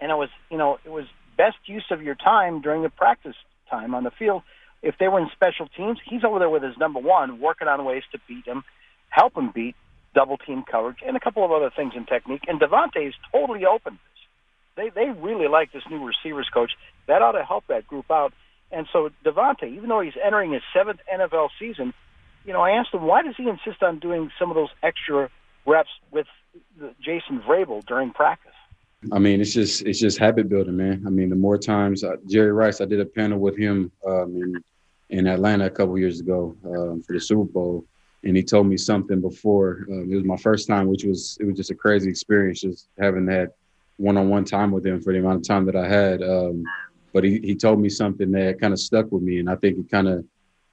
And 0.00 0.10
it 0.10 0.14
was, 0.14 0.28
you 0.50 0.58
know, 0.58 0.78
it 0.84 0.90
was 0.90 1.04
best 1.36 1.56
use 1.66 1.84
of 1.90 2.02
your 2.02 2.14
time 2.14 2.60
during 2.60 2.82
the 2.82 2.90
practice 2.90 3.36
time 3.70 3.94
on 3.94 4.04
the 4.04 4.10
field. 4.10 4.42
If 4.82 4.96
they 4.98 5.08
were 5.08 5.20
in 5.20 5.28
special 5.32 5.68
teams, 5.76 5.98
he's 6.04 6.24
over 6.24 6.38
there 6.38 6.50
with 6.50 6.62
his 6.62 6.76
number 6.78 7.00
one, 7.00 7.40
working 7.40 7.68
on 7.68 7.84
ways 7.84 8.04
to 8.12 8.18
beat 8.28 8.46
him, 8.46 8.62
help 9.10 9.36
him 9.36 9.50
beat 9.54 9.74
double 10.18 10.36
team 10.36 10.64
coverage, 10.68 10.98
and 11.06 11.16
a 11.16 11.20
couple 11.20 11.44
of 11.44 11.52
other 11.52 11.70
things 11.70 11.92
in 11.94 12.04
technique. 12.04 12.42
And 12.48 12.60
Davante 12.60 13.06
is 13.06 13.14
totally 13.30 13.64
open. 13.64 14.00
They 14.76 14.88
they 14.88 15.10
really 15.10 15.46
like 15.46 15.70
this 15.72 15.84
new 15.88 16.04
receivers 16.04 16.48
coach. 16.52 16.72
That 17.06 17.22
ought 17.22 17.32
to 17.32 17.44
help 17.44 17.64
that 17.68 17.86
group 17.86 18.10
out. 18.10 18.32
And 18.72 18.88
so 18.92 19.10
Davante, 19.24 19.72
even 19.76 19.88
though 19.88 20.00
he's 20.00 20.18
entering 20.22 20.52
his 20.52 20.62
seventh 20.74 21.00
NFL 21.12 21.50
season, 21.60 21.94
you 22.44 22.52
know, 22.52 22.60
I 22.60 22.72
asked 22.72 22.92
him 22.92 23.02
why 23.02 23.22
does 23.22 23.36
he 23.36 23.48
insist 23.48 23.80
on 23.82 24.00
doing 24.00 24.30
some 24.40 24.50
of 24.50 24.56
those 24.56 24.70
extra 24.82 25.30
reps 25.66 25.90
with 26.10 26.26
Jason 27.00 27.40
Vrabel 27.46 27.84
during 27.86 28.10
practice. 28.10 28.52
I 29.12 29.20
mean, 29.20 29.40
it's 29.40 29.54
just 29.54 29.82
it's 29.82 30.00
just 30.00 30.18
habit 30.18 30.48
building, 30.48 30.76
man. 30.76 31.04
I 31.06 31.10
mean, 31.10 31.28
the 31.30 31.36
more 31.36 31.58
times 31.58 32.02
uh, 32.02 32.16
Jerry 32.26 32.50
Rice, 32.50 32.80
I 32.80 32.86
did 32.86 32.98
a 32.98 33.04
panel 33.04 33.38
with 33.38 33.56
him 33.56 33.92
um, 34.04 34.34
in 34.36 34.64
in 35.10 35.26
Atlanta 35.28 35.66
a 35.66 35.70
couple 35.70 35.96
years 35.98 36.18
ago 36.18 36.56
um, 36.64 37.02
for 37.02 37.12
the 37.12 37.20
Super 37.20 37.44
Bowl, 37.44 37.84
and 38.24 38.36
he 38.36 38.42
told 38.42 38.66
me 38.66 38.76
something 38.76 39.20
before. 39.20 39.86
Um, 39.90 40.10
it 40.10 40.16
was 40.16 40.24
my 40.24 40.36
first 40.36 40.66
time, 40.68 40.86
which 40.86 41.04
was 41.04 41.38
it 41.40 41.44
was 41.44 41.56
just 41.56 41.70
a 41.70 41.74
crazy 41.74 42.10
experience, 42.10 42.60
just 42.60 42.88
having 42.98 43.26
that 43.26 43.54
one-on-one 43.96 44.44
time 44.44 44.70
with 44.70 44.86
him 44.86 45.00
for 45.00 45.12
the 45.12 45.18
amount 45.18 45.40
of 45.40 45.46
time 45.46 45.64
that 45.66 45.76
I 45.76 45.86
had. 45.88 46.22
Um, 46.22 46.64
but 47.12 47.24
he, 47.24 47.40
he 47.42 47.54
told 47.54 47.80
me 47.80 47.88
something 47.88 48.30
that 48.32 48.60
kind 48.60 48.72
of 48.72 48.80
stuck 48.80 49.10
with 49.10 49.22
me, 49.22 49.38
and 49.38 49.50
I 49.50 49.56
think 49.56 49.78
it 49.78 49.90
kind 49.90 50.08
of 50.08 50.24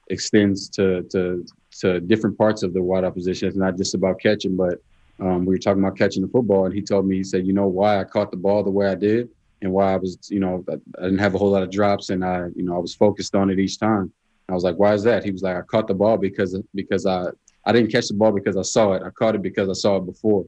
extends 0.09 0.69
to 0.69 1.03
to 1.03 1.45
to 1.79 1.99
different 1.99 2.37
parts 2.37 2.63
of 2.63 2.73
the 2.73 2.79
wideout 2.79 3.13
position. 3.13 3.47
It's 3.47 3.57
not 3.57 3.77
just 3.77 3.95
about 3.95 4.19
catching, 4.19 4.55
but 4.55 4.81
um, 5.19 5.45
we 5.45 5.55
were 5.55 5.59
talking 5.59 5.83
about 5.83 5.97
catching 5.97 6.21
the 6.21 6.27
football, 6.27 6.65
and 6.65 6.73
he 6.73 6.81
told 6.81 7.07
me 7.07 7.17
he 7.17 7.23
said, 7.23 7.45
you 7.45 7.53
know, 7.53 7.67
why 7.67 7.99
I 7.99 8.03
caught 8.03 8.31
the 8.31 8.37
ball 8.37 8.63
the 8.63 8.69
way 8.69 8.87
I 8.87 8.95
did, 8.95 9.29
and 9.61 9.71
why 9.71 9.93
I 9.93 9.97
was, 9.97 10.17
you 10.29 10.39
know, 10.39 10.63
I, 10.69 10.73
I 10.73 11.03
didn't 11.03 11.19
have 11.19 11.35
a 11.35 11.37
whole 11.37 11.51
lot 11.51 11.63
of 11.63 11.71
drops, 11.71 12.09
and 12.09 12.23
I, 12.23 12.47
you 12.55 12.63
know, 12.63 12.75
I 12.75 12.79
was 12.79 12.95
focused 12.95 13.35
on 13.35 13.49
it 13.49 13.59
each 13.59 13.79
time. 13.79 14.11
I 14.49 14.53
was 14.53 14.63
like, 14.63 14.77
why 14.77 14.93
is 14.93 15.03
that? 15.03 15.23
He 15.23 15.31
was 15.31 15.41
like, 15.41 15.57
I 15.57 15.61
caught 15.61 15.87
the 15.87 15.93
ball 15.93 16.17
because 16.17 16.59
because 16.73 17.05
I 17.05 17.27
I 17.65 17.71
didn't 17.71 17.91
catch 17.91 18.07
the 18.07 18.13
ball 18.13 18.31
because 18.31 18.57
I 18.57 18.61
saw 18.61 18.93
it. 18.93 19.01
I 19.03 19.09
caught 19.09 19.35
it 19.35 19.41
because 19.41 19.69
I 19.69 19.73
saw 19.73 19.97
it 19.97 20.05
before, 20.05 20.45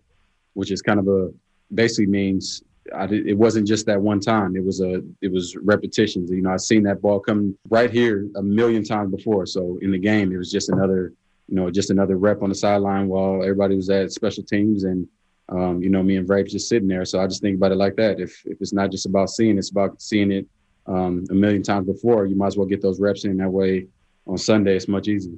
which 0.54 0.72
is 0.72 0.82
kind 0.82 1.00
of 1.00 1.08
a 1.08 1.32
basically 1.74 2.08
means 2.08 2.64
I 2.96 3.06
did, 3.08 3.28
it 3.28 3.34
wasn't 3.34 3.68
just 3.68 3.86
that 3.88 4.00
one 4.00 4.20
time. 4.20 4.56
It 4.56 4.64
was 4.64 4.82
a 4.82 5.02
it 5.22 5.32
was 5.32 5.56
repetitions. 5.58 6.30
You 6.30 6.42
know, 6.42 6.52
I've 6.52 6.62
seen 6.62 6.84
that 6.84 7.02
ball 7.02 7.20
come 7.20 7.58
right 7.70 7.90
here 7.90 8.28
a 8.36 8.44
million 8.44 8.84
times 8.84 9.14
before. 9.14 9.46
So 9.46 9.80
in 9.82 9.92
the 9.92 9.98
game, 9.98 10.32
it 10.32 10.38
was 10.38 10.52
just 10.52 10.70
another 10.70 11.14
you 11.48 11.56
know 11.56 11.72
just 11.72 11.90
another 11.90 12.18
rep 12.18 12.44
on 12.44 12.50
the 12.50 12.56
sideline 12.56 13.08
while 13.08 13.42
everybody 13.42 13.76
was 13.76 13.90
at 13.90 14.12
special 14.12 14.44
teams 14.44 14.84
and. 14.84 15.08
Um, 15.50 15.82
you 15.82 15.90
know, 15.90 16.04
me 16.04 16.18
and 16.18 16.28
Vrabel 16.28 16.50
just 16.50 16.68
sitting 16.68 16.90
there. 16.90 17.06
So 17.06 17.22
I 17.22 17.26
just 17.26 17.42
think 17.42 17.56
about 17.56 17.72
it 17.72 17.78
like 17.78 17.96
that. 17.96 18.20
If 18.20 18.46
if 18.46 18.60
it's 18.60 18.74
not 18.74 18.92
just 18.92 19.06
about 19.06 19.30
seeing, 19.30 19.58
it's 19.58 19.72
about 19.72 20.02
seeing 20.02 20.30
it 20.30 20.46
um, 20.88 21.26
a 21.30 21.34
million 21.34 21.64
times 21.64 21.88
before. 21.88 22.26
You 22.26 22.36
might 22.36 22.48
as 22.48 22.58
well 22.58 22.68
get 22.68 22.82
those 22.82 23.00
reps 23.00 23.26
in 23.26 23.38
that 23.38 23.50
way. 23.50 23.88
On 24.26 24.38
Sunday, 24.38 24.76
it's 24.76 24.90
much 24.90 25.08
easier. 25.08 25.38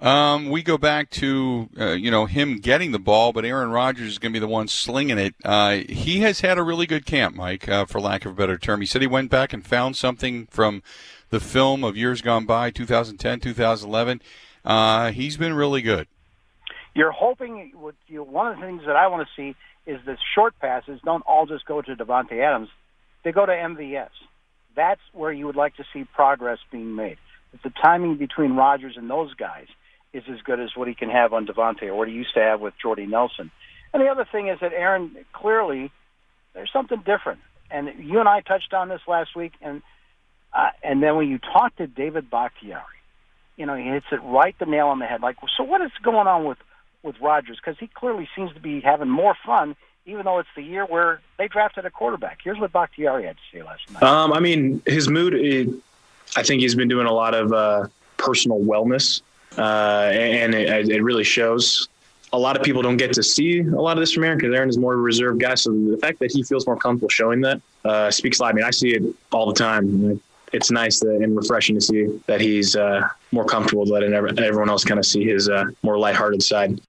Um, 0.00 0.50
we 0.50 0.62
go 0.62 0.76
back 0.76 1.08
to 1.10 1.68
uh, 1.78 1.92
you 1.92 2.10
know 2.10 2.26
him 2.26 2.58
getting 2.58 2.92
the 2.92 2.98
ball, 2.98 3.32
but 3.32 3.44
Aaron 3.44 3.70
Rodgers 3.70 4.08
is 4.08 4.18
going 4.18 4.32
to 4.32 4.36
be 4.36 4.40
the 4.40 4.48
one 4.48 4.68
slinging 4.68 5.18
it. 5.18 5.34
Uh, 5.44 5.78
he 5.88 6.20
has 6.20 6.40
had 6.40 6.58
a 6.58 6.62
really 6.62 6.86
good 6.86 7.06
camp, 7.06 7.36
Mike, 7.36 7.68
uh, 7.68 7.84
for 7.86 8.00
lack 8.00 8.24
of 8.24 8.32
a 8.32 8.34
better 8.34 8.58
term. 8.58 8.80
He 8.80 8.86
said 8.86 9.00
he 9.00 9.06
went 9.08 9.30
back 9.30 9.52
and 9.52 9.64
found 9.64 9.96
something 9.96 10.46
from 10.50 10.82
the 11.30 11.40
film 11.40 11.84
of 11.84 11.96
years 11.96 12.20
gone 12.20 12.44
by, 12.44 12.70
2010, 12.70 13.40
2011. 13.40 14.20
Uh, 14.64 15.10
he's 15.12 15.36
been 15.36 15.54
really 15.54 15.80
good. 15.80 16.08
You're 16.94 17.12
hoping 17.12 17.72
with 17.74 17.96
you, 18.06 18.22
one 18.22 18.52
of 18.52 18.60
the 18.60 18.66
things 18.66 18.82
that 18.86 18.96
I 18.96 19.08
want 19.08 19.26
to 19.26 19.34
see 19.34 19.56
is 19.86 20.00
that 20.06 20.18
short 20.34 20.58
passes 20.60 21.00
don't 21.04 21.22
all 21.26 21.46
just 21.46 21.64
go 21.66 21.80
to 21.80 21.96
Davante 21.96 22.40
Adams; 22.40 22.68
they 23.24 23.32
go 23.32 23.46
to 23.46 23.52
MVS. 23.52 24.10
That's 24.76 25.00
where 25.12 25.32
you 25.32 25.46
would 25.46 25.56
like 25.56 25.76
to 25.76 25.84
see 25.92 26.04
progress 26.14 26.58
being 26.70 26.94
made. 26.94 27.16
If 27.52 27.62
the 27.62 27.70
timing 27.70 28.16
between 28.16 28.56
Rodgers 28.56 28.96
and 28.96 29.08
those 29.08 29.32
guys 29.34 29.66
is 30.12 30.24
as 30.32 30.40
good 30.42 30.60
as 30.60 30.70
what 30.76 30.88
he 30.88 30.94
can 30.94 31.10
have 31.10 31.32
on 31.32 31.46
Davante 31.46 31.84
or 31.84 31.94
what 31.94 32.08
he 32.08 32.14
used 32.14 32.34
to 32.34 32.40
have 32.40 32.60
with 32.60 32.74
Jordy 32.80 33.06
Nelson. 33.06 33.50
And 33.92 34.02
the 34.02 34.08
other 34.08 34.26
thing 34.30 34.48
is 34.48 34.58
that 34.60 34.72
Aaron 34.72 35.16
clearly 35.32 35.90
there's 36.54 36.70
something 36.72 36.98
different. 36.98 37.40
And 37.70 37.90
you 37.98 38.20
and 38.20 38.28
I 38.28 38.40
touched 38.40 38.72
on 38.72 38.88
this 38.88 39.00
last 39.08 39.34
week, 39.34 39.52
and 39.60 39.82
uh, 40.52 40.68
and 40.82 41.02
then 41.02 41.16
when 41.16 41.28
you 41.28 41.38
talk 41.38 41.74
to 41.76 41.86
David 41.86 42.30
Bakhtiari, 42.30 42.82
you 43.56 43.66
know 43.66 43.74
he 43.74 43.84
hits 43.84 44.06
it 44.12 44.20
right 44.22 44.54
the 44.58 44.66
nail 44.66 44.88
on 44.88 45.00
the 45.00 45.06
head. 45.06 45.20
Like, 45.22 45.36
so 45.56 45.64
what 45.64 45.80
is 45.80 45.90
going 46.02 46.26
on 46.26 46.44
with 46.44 46.58
with 47.02 47.16
Rodgers? 47.20 47.58
Because 47.62 47.78
he 47.80 47.88
clearly 47.92 48.28
seems 48.36 48.52
to 48.54 48.60
be 48.60 48.80
having 48.80 49.08
more 49.08 49.34
fun, 49.44 49.74
even 50.06 50.24
though 50.24 50.38
it's 50.38 50.48
the 50.54 50.62
year 50.62 50.84
where 50.84 51.20
they 51.38 51.48
drafted 51.48 51.86
a 51.86 51.90
quarterback. 51.90 52.40
Here's 52.42 52.58
what 52.58 52.72
Bakhtiari 52.72 53.24
had 53.24 53.36
to 53.36 53.42
say 53.52 53.62
last 53.62 53.90
night. 53.90 54.02
Um, 54.02 54.32
I 54.32 54.40
mean, 54.40 54.82
his 54.86 55.08
mood. 55.08 55.34
It, 55.34 55.68
I 56.36 56.42
think 56.42 56.62
he's 56.62 56.74
been 56.74 56.88
doing 56.88 57.06
a 57.06 57.12
lot 57.12 57.34
of 57.34 57.52
uh, 57.52 57.86
personal 58.16 58.58
wellness 58.58 59.22
uh, 59.56 60.10
and 60.12 60.54
it, 60.54 60.88
it, 60.88 61.02
really 61.02 61.24
shows. 61.24 61.88
A 62.32 62.38
lot 62.38 62.56
of 62.56 62.62
people 62.62 62.82
don't 62.82 62.96
get 62.96 63.12
to 63.12 63.22
see 63.22 63.60
a 63.60 63.64
lot 63.64 63.96
of 63.96 64.00
this 64.00 64.12
from 64.12 64.24
Aaron 64.24 64.38
because 64.38 64.52
Aaron 64.52 64.68
is 64.68 64.76
more 64.76 64.94
of 64.94 64.98
a 64.98 65.02
reserved 65.02 65.40
guy. 65.40 65.54
So 65.54 65.70
the 65.70 65.98
fact 65.98 66.18
that 66.18 66.32
he 66.32 66.42
feels 66.42 66.66
more 66.66 66.76
comfortable 66.76 67.08
showing 67.08 67.40
that 67.42 67.62
uh, 67.84 68.10
speaks 68.10 68.40
lot. 68.40 68.50
I 68.50 68.52
mean, 68.54 68.64
I 68.64 68.70
see 68.70 68.94
it 68.94 69.02
all 69.30 69.46
the 69.46 69.54
time. 69.54 70.20
It's 70.52 70.70
nice 70.70 71.02
and 71.02 71.36
refreshing 71.36 71.76
to 71.76 71.80
see 71.80 72.20
that 72.26 72.40
he's 72.40 72.74
uh, 72.74 73.08
more 73.30 73.44
comfortable 73.44 73.84
letting 73.84 74.12
everyone 74.12 74.68
else 74.68 74.84
kind 74.84 74.98
of 74.98 75.06
see 75.06 75.24
his 75.24 75.48
uh, 75.48 75.64
more 75.82 75.98
lighthearted 75.98 76.42
side. 76.42 76.80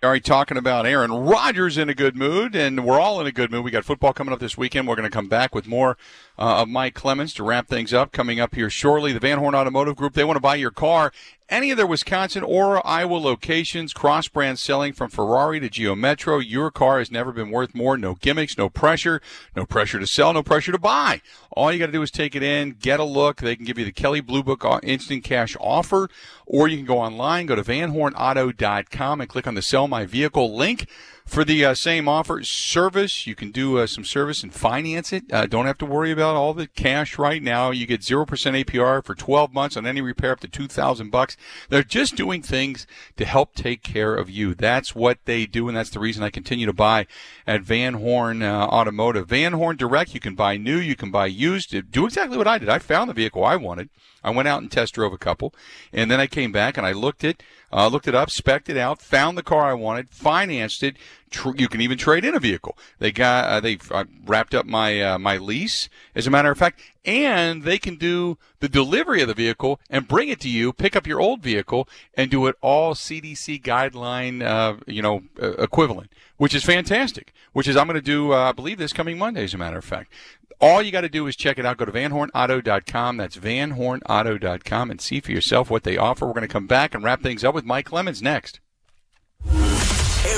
Right, 0.00 0.22
talking 0.22 0.56
about 0.56 0.86
Aaron 0.86 1.10
Rodgers 1.10 1.76
in 1.76 1.88
a 1.88 1.94
good 1.94 2.14
mood, 2.14 2.54
and 2.54 2.84
we're 2.84 3.00
all 3.00 3.20
in 3.20 3.26
a 3.26 3.32
good 3.32 3.50
mood. 3.50 3.64
We 3.64 3.72
got 3.72 3.84
football 3.84 4.12
coming 4.12 4.32
up 4.32 4.38
this 4.38 4.56
weekend. 4.56 4.86
We're 4.86 4.94
going 4.94 5.10
to 5.10 5.14
come 5.14 5.26
back 5.26 5.56
with 5.56 5.66
more 5.66 5.98
uh, 6.38 6.62
of 6.62 6.68
Mike 6.68 6.94
Clemens 6.94 7.34
to 7.34 7.42
wrap 7.42 7.68
things 7.68 7.92
up. 7.92 8.12
Coming 8.12 8.40
up 8.40 8.54
here 8.54 8.70
shortly, 8.70 9.12
the 9.12 9.20
Van 9.20 9.38
Horn 9.38 9.54
Automotive 9.54 9.96
Group. 9.96 10.14
They 10.14 10.24
want 10.24 10.36
to 10.36 10.40
buy 10.40 10.54
your 10.54 10.70
car 10.70 11.12
any 11.48 11.70
of 11.70 11.76
their 11.76 11.86
Wisconsin 11.86 12.42
or 12.42 12.86
Iowa 12.86 13.16
locations, 13.16 13.92
cross 13.92 14.28
brand 14.28 14.58
selling 14.58 14.92
from 14.92 15.10
Ferrari 15.10 15.60
to 15.60 15.68
Geo 15.68 15.94
Metro. 15.94 16.38
Your 16.38 16.70
car 16.70 16.98
has 16.98 17.10
never 17.10 17.32
been 17.32 17.50
worth 17.50 17.74
more. 17.74 17.96
No 17.96 18.14
gimmicks, 18.14 18.58
no 18.58 18.68
pressure, 18.68 19.20
no 19.56 19.64
pressure 19.64 19.98
to 19.98 20.06
sell, 20.06 20.32
no 20.32 20.42
pressure 20.42 20.72
to 20.72 20.78
buy. 20.78 21.22
All 21.50 21.72
you 21.72 21.78
got 21.78 21.86
to 21.86 21.92
do 21.92 22.02
is 22.02 22.10
take 22.10 22.34
it 22.34 22.42
in, 22.42 22.76
get 22.80 23.00
a 23.00 23.04
look. 23.04 23.38
They 23.38 23.56
can 23.56 23.64
give 23.64 23.78
you 23.78 23.84
the 23.84 23.92
Kelley 23.92 24.20
Blue 24.20 24.42
Book 24.42 24.64
uh, 24.64 24.80
instant 24.82 25.24
cash 25.24 25.56
offer, 25.60 26.08
or 26.46 26.68
you 26.68 26.76
can 26.76 26.86
go 26.86 26.98
online, 26.98 27.46
go 27.46 27.56
to 27.56 27.62
vanhornauto.com 27.62 29.20
and 29.20 29.30
click 29.30 29.46
on 29.46 29.54
the 29.54 29.62
sell 29.62 29.88
my 29.88 30.04
vehicle 30.04 30.54
link 30.54 30.86
for 31.28 31.44
the 31.44 31.62
uh, 31.62 31.74
same 31.74 32.08
offer 32.08 32.42
service 32.42 33.26
you 33.26 33.34
can 33.34 33.50
do 33.50 33.78
uh, 33.78 33.86
some 33.86 34.02
service 34.02 34.42
and 34.42 34.52
finance 34.52 35.12
it. 35.12 35.30
Uh, 35.30 35.46
don't 35.46 35.66
have 35.66 35.76
to 35.78 35.84
worry 35.84 36.10
about 36.10 36.36
all 36.36 36.54
the 36.54 36.66
cash 36.66 37.18
right 37.18 37.42
now. 37.42 37.70
You 37.70 37.86
get 37.86 38.00
0% 38.00 38.26
apr 38.26 39.04
for 39.04 39.14
12 39.14 39.52
months 39.52 39.76
on 39.76 39.86
any 39.86 40.00
repair 40.00 40.32
up 40.32 40.40
to 40.40 40.48
2000 40.48 41.10
bucks. 41.10 41.36
They're 41.68 41.82
just 41.82 42.16
doing 42.16 42.40
things 42.40 42.86
to 43.18 43.26
help 43.26 43.54
take 43.54 43.82
care 43.82 44.14
of 44.14 44.30
you. 44.30 44.54
That's 44.54 44.94
what 44.94 45.18
they 45.26 45.44
do 45.44 45.68
and 45.68 45.76
that's 45.76 45.90
the 45.90 46.00
reason 46.00 46.22
i 46.22 46.30
continue 46.30 46.66
to 46.66 46.72
buy 46.72 47.06
at 47.46 47.60
van 47.60 47.94
horn 47.94 48.42
uh, 48.42 48.66
automotive. 48.66 49.28
Van 49.28 49.52
horn 49.52 49.76
direct 49.76 50.14
you 50.14 50.20
can 50.20 50.34
buy 50.34 50.56
new 50.56 50.78
you 50.78 50.96
can 50.96 51.10
buy 51.10 51.26
used. 51.26 51.90
Do 51.90 52.06
exactly 52.06 52.38
what 52.38 52.48
i 52.48 52.56
did. 52.56 52.70
I 52.70 52.78
found 52.78 53.10
the 53.10 53.14
vehicle 53.14 53.44
i 53.44 53.54
wanted. 53.54 53.90
I 54.22 54.30
went 54.30 54.48
out 54.48 54.62
and 54.62 54.70
test 54.70 54.94
drove 54.94 55.12
a 55.12 55.18
couple, 55.18 55.54
and 55.92 56.10
then 56.10 56.20
I 56.20 56.26
came 56.26 56.50
back 56.50 56.76
and 56.76 56.86
I 56.86 56.92
looked 56.92 57.22
it, 57.22 57.42
uh, 57.72 57.86
looked 57.86 58.08
it 58.08 58.14
up, 58.14 58.28
specced 58.30 58.68
it 58.68 58.76
out, 58.76 59.00
found 59.00 59.38
the 59.38 59.42
car 59.42 59.70
I 59.70 59.74
wanted, 59.74 60.10
financed 60.10 60.82
it, 60.82 60.96
Tr- 61.30 61.56
you 61.56 61.68
can 61.68 61.80
even 61.80 61.98
trade 61.98 62.24
in 62.24 62.34
a 62.34 62.40
vehicle. 62.40 62.76
They 62.98 63.12
got 63.12 63.44
uh, 63.46 63.60
they've 63.60 63.92
uh, 63.92 64.04
wrapped 64.24 64.54
up 64.54 64.66
my 64.66 65.00
uh, 65.00 65.18
my 65.18 65.36
lease, 65.36 65.88
as 66.14 66.26
a 66.26 66.30
matter 66.30 66.50
of 66.50 66.58
fact, 66.58 66.80
and 67.04 67.62
they 67.62 67.78
can 67.78 67.96
do 67.96 68.38
the 68.60 68.68
delivery 68.68 69.22
of 69.22 69.28
the 69.28 69.34
vehicle 69.34 69.80
and 69.88 70.08
bring 70.08 70.28
it 70.28 70.40
to 70.40 70.48
you, 70.48 70.72
pick 70.72 70.96
up 70.96 71.06
your 71.06 71.20
old 71.20 71.42
vehicle, 71.42 71.88
and 72.14 72.30
do 72.30 72.46
it 72.46 72.56
all 72.60 72.94
CDC 72.94 73.62
guideline, 73.62 74.42
uh, 74.42 74.76
you 74.86 75.02
know, 75.02 75.22
equivalent, 75.38 76.12
which 76.36 76.54
is 76.54 76.64
fantastic. 76.64 77.32
Which 77.52 77.68
is 77.68 77.76
I'm 77.76 77.86
going 77.86 77.94
to 77.94 78.02
do, 78.02 78.32
uh, 78.32 78.50
I 78.50 78.52
believe, 78.52 78.78
this 78.78 78.92
coming 78.92 79.18
Monday, 79.18 79.44
as 79.44 79.54
a 79.54 79.58
matter 79.58 79.78
of 79.78 79.84
fact. 79.84 80.12
All 80.60 80.82
you 80.82 80.90
got 80.90 81.02
to 81.02 81.08
do 81.08 81.26
is 81.28 81.36
check 81.36 81.58
it 81.58 81.64
out. 81.64 81.76
Go 81.76 81.84
to 81.84 81.92
vanhornauto.com. 81.92 83.16
That's 83.16 83.36
vanhornauto.com 83.36 84.90
and 84.90 85.00
see 85.00 85.20
for 85.20 85.30
yourself 85.30 85.70
what 85.70 85.84
they 85.84 85.96
offer. 85.96 86.26
We're 86.26 86.32
going 86.32 86.42
to 86.42 86.48
come 86.48 86.66
back 86.66 86.94
and 86.94 87.04
wrap 87.04 87.22
things 87.22 87.44
up 87.44 87.54
with 87.54 87.64
Mike 87.64 87.86
Clemens 87.86 88.20
next. 88.20 88.58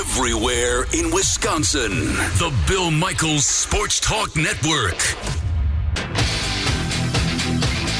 Everywhere 0.01 0.85
in 0.95 1.11
Wisconsin. 1.11 1.91
The 1.91 2.51
Bill 2.67 2.89
Michaels 2.89 3.45
Sports 3.45 3.99
Talk 3.99 4.35
Network. 4.35 4.97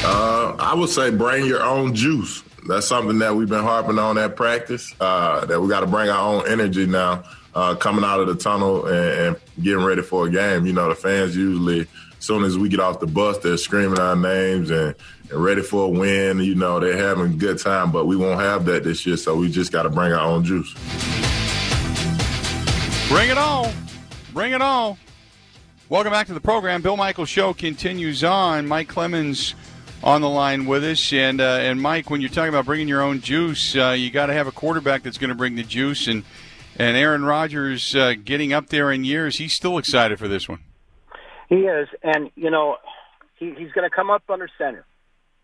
Uh, 0.04 0.56
I 0.58 0.74
would 0.74 0.88
say 0.88 1.10
bring 1.10 1.46
your 1.46 1.62
own 1.62 1.94
juice. 1.94 2.42
That's 2.66 2.88
something 2.88 3.20
that 3.20 3.36
we've 3.36 3.48
been 3.48 3.62
harping 3.62 4.00
on 4.00 4.18
at 4.18 4.34
practice. 4.34 4.92
Uh, 4.98 5.46
that 5.46 5.60
we 5.60 5.68
got 5.68 5.80
to 5.80 5.86
bring 5.86 6.08
our 6.08 6.34
own 6.34 6.48
energy 6.48 6.86
now, 6.86 7.22
uh, 7.54 7.76
coming 7.76 8.04
out 8.04 8.18
of 8.18 8.26
the 8.26 8.34
tunnel 8.34 8.84
and, 8.86 9.36
and, 9.36 9.36
getting 9.62 9.84
ready 9.84 10.02
for 10.02 10.26
a 10.26 10.30
game. 10.30 10.66
You 10.66 10.72
know, 10.72 10.88
the 10.88 10.96
fans 10.96 11.36
usually, 11.36 11.82
as 11.82 11.86
soon 12.18 12.42
as 12.42 12.58
we 12.58 12.68
get 12.68 12.80
off 12.80 12.98
the 12.98 13.06
bus, 13.06 13.38
they're 13.38 13.56
screaming 13.56 14.00
our 14.00 14.16
names 14.16 14.72
and, 14.72 14.96
and 15.30 15.44
ready 15.44 15.62
for 15.62 15.84
a 15.84 15.88
win. 15.88 16.40
You 16.40 16.56
know, 16.56 16.80
they're 16.80 16.96
having 16.96 17.32
a 17.32 17.36
good 17.36 17.60
time, 17.60 17.92
but 17.92 18.06
we 18.06 18.16
won't 18.16 18.40
have 18.40 18.64
that 18.64 18.82
this 18.82 19.06
year. 19.06 19.16
So 19.16 19.36
we 19.36 19.52
just 19.52 19.70
got 19.70 19.84
to 19.84 19.90
bring 19.90 20.12
our 20.12 20.26
own 20.26 20.42
juice. 20.42 20.74
Bring 23.12 23.28
it 23.28 23.36
on. 23.36 23.70
Bring 24.32 24.52
it 24.54 24.62
on. 24.62 24.96
Welcome 25.90 26.12
back 26.12 26.28
to 26.28 26.32
the 26.32 26.40
program. 26.40 26.80
Bill 26.80 26.96
Michaels 26.96 27.28
Show 27.28 27.52
continues 27.52 28.24
on. 28.24 28.66
Mike 28.66 28.88
Clemens 28.88 29.54
on 30.02 30.22
the 30.22 30.30
line 30.30 30.64
with 30.64 30.82
us. 30.82 31.12
And 31.12 31.38
uh, 31.38 31.58
and 31.60 31.78
Mike, 31.78 32.08
when 32.08 32.22
you're 32.22 32.30
talking 32.30 32.48
about 32.48 32.64
bringing 32.64 32.88
your 32.88 33.02
own 33.02 33.20
juice, 33.20 33.76
uh, 33.76 33.90
you 33.90 34.10
got 34.10 34.26
to 34.26 34.32
have 34.32 34.46
a 34.46 34.50
quarterback 34.50 35.02
that's 35.02 35.18
going 35.18 35.28
to 35.28 35.34
bring 35.34 35.56
the 35.56 35.62
juice. 35.62 36.06
And 36.06 36.24
and 36.78 36.96
Aaron 36.96 37.22
Rodgers 37.22 37.94
uh, 37.94 38.14
getting 38.14 38.54
up 38.54 38.70
there 38.70 38.90
in 38.90 39.04
years, 39.04 39.36
he's 39.36 39.52
still 39.52 39.76
excited 39.76 40.18
for 40.18 40.26
this 40.26 40.48
one. 40.48 40.60
He 41.50 41.66
is, 41.66 41.88
and 42.02 42.30
you 42.34 42.50
know, 42.50 42.78
he, 43.38 43.52
he's 43.58 43.72
going 43.72 43.88
to 43.88 43.94
come 43.94 44.08
up 44.08 44.22
under 44.30 44.48
center, 44.56 44.86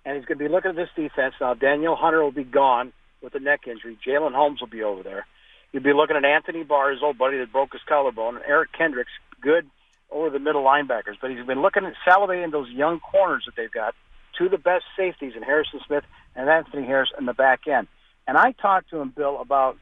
and 0.06 0.16
he's 0.16 0.24
going 0.24 0.38
to 0.38 0.44
be 0.44 0.50
looking 0.50 0.70
at 0.70 0.76
this 0.76 0.88
defense 0.96 1.34
now. 1.38 1.52
Danielle 1.52 1.96
Hunter 1.96 2.22
will 2.24 2.32
be 2.32 2.44
gone 2.44 2.94
with 3.20 3.34
a 3.34 3.40
neck 3.40 3.66
injury. 3.66 3.98
Jalen 4.06 4.32
Holmes 4.32 4.58
will 4.62 4.68
be 4.68 4.82
over 4.82 5.02
there. 5.02 5.26
You'd 5.72 5.82
be 5.82 5.92
looking 5.92 6.16
at 6.16 6.24
Anthony 6.24 6.64
Barr, 6.64 6.90
his 6.90 7.02
old 7.02 7.18
buddy 7.18 7.38
that 7.38 7.52
broke 7.52 7.72
his 7.72 7.82
collarbone, 7.86 8.36
and 8.36 8.44
Eric 8.46 8.70
Kendricks, 8.76 9.10
good 9.40 9.66
over 10.10 10.30
the 10.30 10.38
middle 10.38 10.64
linebackers. 10.64 11.16
But 11.20 11.30
he's 11.30 11.44
been 11.46 11.60
looking 11.60 11.84
at 11.84 11.94
salivating 12.06 12.50
those 12.50 12.70
young 12.70 13.00
corners 13.00 13.44
that 13.46 13.54
they've 13.56 13.70
got, 13.70 13.94
two 14.36 14.48
the 14.48 14.58
best 14.58 14.84
safeties 14.96 15.34
in 15.36 15.42
Harrison 15.42 15.80
Smith 15.86 16.04
and 16.34 16.48
Anthony 16.48 16.86
Harris 16.86 17.10
in 17.18 17.26
the 17.26 17.34
back 17.34 17.66
end. 17.66 17.86
And 18.26 18.36
I 18.36 18.52
talked 18.52 18.90
to 18.90 18.98
him, 18.98 19.12
Bill, 19.14 19.38
about 19.40 19.76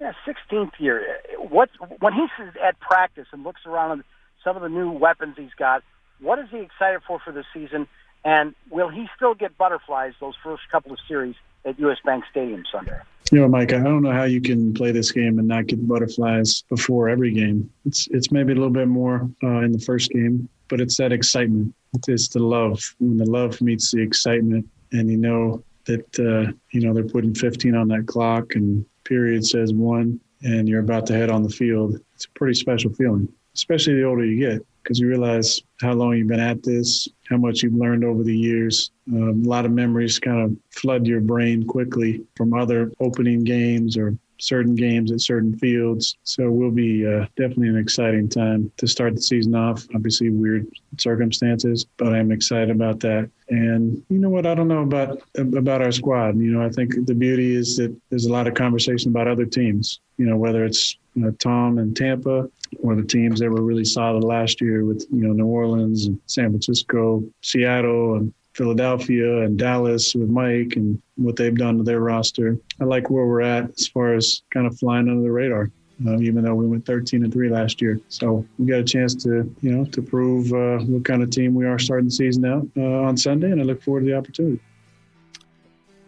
yeah, 0.00 0.12
16th 0.26 0.72
year. 0.78 1.18
What's 1.38 1.72
when 1.98 2.14
he's 2.14 2.30
at 2.62 2.80
practice 2.80 3.26
and 3.32 3.44
looks 3.44 3.60
around 3.66 4.00
at 4.00 4.06
some 4.42 4.56
of 4.56 4.62
the 4.62 4.68
new 4.68 4.90
weapons 4.90 5.34
he's 5.36 5.54
got? 5.58 5.82
What 6.20 6.38
is 6.38 6.46
he 6.50 6.58
excited 6.58 7.00
for 7.06 7.18
for 7.18 7.32
the 7.32 7.44
season? 7.52 7.86
And 8.24 8.54
will 8.70 8.88
he 8.88 9.06
still 9.16 9.34
get 9.34 9.56
butterflies 9.56 10.12
those 10.20 10.34
first 10.42 10.62
couple 10.70 10.92
of 10.92 10.98
series 11.06 11.34
at 11.64 11.78
US 11.78 11.98
Bank 12.04 12.24
Stadium 12.30 12.64
Sunday? 12.70 12.98
You 13.30 13.38
know, 13.38 13.48
Mike, 13.48 13.72
I 13.72 13.78
don't 13.78 14.02
know 14.02 14.10
how 14.10 14.24
you 14.24 14.40
can 14.40 14.74
play 14.74 14.90
this 14.90 15.12
game 15.12 15.38
and 15.38 15.46
not 15.46 15.66
get 15.66 15.86
butterflies 15.86 16.62
before 16.68 17.08
every 17.08 17.32
game. 17.32 17.70
It's 17.86 18.08
it's 18.10 18.32
maybe 18.32 18.52
a 18.52 18.56
little 18.56 18.70
bit 18.70 18.88
more 18.88 19.30
uh, 19.44 19.60
in 19.60 19.70
the 19.70 19.78
first 19.78 20.10
game, 20.10 20.48
but 20.66 20.80
it's 20.80 20.96
that 20.96 21.12
excitement. 21.12 21.72
It's 22.08 22.28
the 22.28 22.40
love. 22.40 22.82
When 22.98 23.16
the 23.16 23.30
love 23.30 23.60
meets 23.60 23.92
the 23.92 24.02
excitement, 24.02 24.68
and 24.90 25.08
you 25.08 25.16
know 25.16 25.62
that 25.84 26.18
uh, 26.18 26.52
you 26.72 26.80
know 26.80 26.92
they're 26.92 27.04
putting 27.04 27.34
15 27.34 27.76
on 27.76 27.86
that 27.88 28.06
clock, 28.08 28.56
and 28.56 28.84
period 29.04 29.46
says 29.46 29.72
one, 29.72 30.18
and 30.42 30.68
you're 30.68 30.80
about 30.80 31.06
to 31.06 31.12
head 31.12 31.30
on 31.30 31.44
the 31.44 31.48
field. 31.48 32.00
It's 32.14 32.24
a 32.24 32.30
pretty 32.30 32.54
special 32.54 32.92
feeling, 32.94 33.28
especially 33.54 33.94
the 33.94 34.04
older 34.04 34.24
you 34.24 34.40
get 34.40 34.66
because 34.90 34.98
you 34.98 35.06
realize 35.06 35.62
how 35.80 35.92
long 35.92 36.16
you've 36.16 36.26
been 36.26 36.40
at 36.40 36.64
this, 36.64 37.08
how 37.28 37.36
much 37.36 37.62
you've 37.62 37.74
learned 37.74 38.02
over 38.02 38.24
the 38.24 38.36
years. 38.36 38.90
Um, 39.06 39.44
a 39.44 39.48
lot 39.48 39.64
of 39.64 39.70
memories 39.70 40.18
kind 40.18 40.40
of 40.40 40.56
flood 40.70 41.06
your 41.06 41.20
brain 41.20 41.64
quickly 41.64 42.24
from 42.34 42.52
other 42.52 42.90
opening 42.98 43.44
games 43.44 43.96
or 43.96 44.18
certain 44.40 44.74
games 44.74 45.12
at 45.12 45.20
certain 45.20 45.56
fields. 45.56 46.16
So 46.24 46.44
it 46.44 46.52
will 46.52 46.70
be 46.70 47.06
uh, 47.06 47.26
definitely 47.36 47.68
an 47.68 47.78
exciting 47.78 48.28
time 48.28 48.70
to 48.78 48.86
start 48.86 49.14
the 49.14 49.22
season 49.22 49.54
off. 49.54 49.86
Obviously, 49.94 50.30
weird 50.30 50.66
circumstances, 50.98 51.86
but 51.96 52.14
I'm 52.14 52.32
excited 52.32 52.70
about 52.70 53.00
that. 53.00 53.30
And 53.48 54.02
you 54.08 54.18
know 54.18 54.30
what? 54.30 54.46
I 54.46 54.54
don't 54.54 54.68
know 54.68 54.82
about 54.82 55.22
about 55.36 55.82
our 55.82 55.92
squad. 55.92 56.38
You 56.38 56.52
know, 56.52 56.64
I 56.64 56.70
think 56.70 57.06
the 57.06 57.14
beauty 57.14 57.54
is 57.54 57.76
that 57.76 57.94
there's 58.10 58.26
a 58.26 58.32
lot 58.32 58.46
of 58.46 58.54
conversation 58.54 59.10
about 59.10 59.28
other 59.28 59.46
teams. 59.46 60.00
You 60.16 60.26
know, 60.26 60.36
whether 60.36 60.64
it's 60.64 60.96
you 61.14 61.22
know, 61.22 61.30
Tom 61.32 61.78
and 61.78 61.96
Tampa 61.96 62.48
or 62.78 62.94
the 62.94 63.02
teams 63.02 63.40
that 63.40 63.50
were 63.50 63.62
really 63.62 63.84
solid 63.84 64.22
last 64.22 64.60
year 64.60 64.84
with 64.84 65.06
you 65.10 65.26
know 65.26 65.32
New 65.32 65.46
Orleans 65.46 66.06
and 66.06 66.20
San 66.26 66.50
Francisco, 66.50 67.24
Seattle, 67.42 68.16
and 68.16 68.32
Philadelphia 68.60 69.40
and 69.40 69.58
Dallas 69.58 70.14
with 70.14 70.28
Mike 70.28 70.74
and 70.76 71.00
what 71.16 71.34
they've 71.34 71.56
done 71.56 71.78
to 71.78 71.82
their 71.82 72.00
roster. 72.00 72.58
I 72.78 72.84
like 72.84 73.08
where 73.08 73.24
we're 73.24 73.40
at 73.40 73.70
as 73.70 73.88
far 73.88 74.12
as 74.12 74.42
kind 74.50 74.66
of 74.66 74.78
flying 74.78 75.08
under 75.08 75.22
the 75.22 75.32
radar. 75.32 75.70
Uh, 76.06 76.18
even 76.18 76.44
though 76.44 76.54
we 76.54 76.66
went 76.66 76.84
13 76.84 77.24
and 77.24 77.32
three 77.32 77.48
last 77.48 77.80
year, 77.80 78.00
so 78.08 78.46
we 78.58 78.66
got 78.66 78.78
a 78.78 78.84
chance 78.84 79.14
to, 79.14 79.54
you 79.62 79.70
know, 79.70 79.84
to 79.86 80.00
prove 80.02 80.52
uh, 80.52 80.78
what 80.84 81.04
kind 81.04 81.22
of 81.22 81.30
team 81.30 81.54
we 81.54 81.66
are 81.66 81.78
starting 81.78 82.06
the 82.06 82.10
season 82.10 82.44
out 82.44 82.66
uh, 82.76 83.02
on 83.06 83.16
Sunday, 83.16 83.50
and 83.50 83.60
I 83.60 83.64
look 83.64 83.82
forward 83.82 84.00
to 84.00 84.06
the 84.06 84.16
opportunity. 84.16 84.60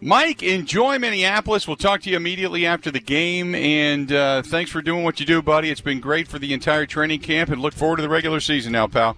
Mike, 0.01 0.41
enjoy 0.41 0.97
Minneapolis. 0.97 1.67
We'll 1.67 1.77
talk 1.77 2.01
to 2.01 2.09
you 2.09 2.17
immediately 2.17 2.65
after 2.65 2.89
the 2.89 2.99
game. 2.99 3.53
And 3.55 4.11
uh, 4.11 4.41
thanks 4.41 4.71
for 4.71 4.81
doing 4.81 5.03
what 5.03 5.19
you 5.19 5.25
do, 5.25 5.41
buddy. 5.41 5.69
It's 5.69 5.79
been 5.79 5.99
great 5.99 6.27
for 6.27 6.39
the 6.39 6.53
entire 6.53 6.85
training 6.85 7.19
camp, 7.19 7.49
and 7.49 7.61
look 7.61 7.73
forward 7.73 7.97
to 7.97 8.01
the 8.01 8.09
regular 8.09 8.39
season 8.39 8.73
now, 8.73 8.87
pal. 8.87 9.15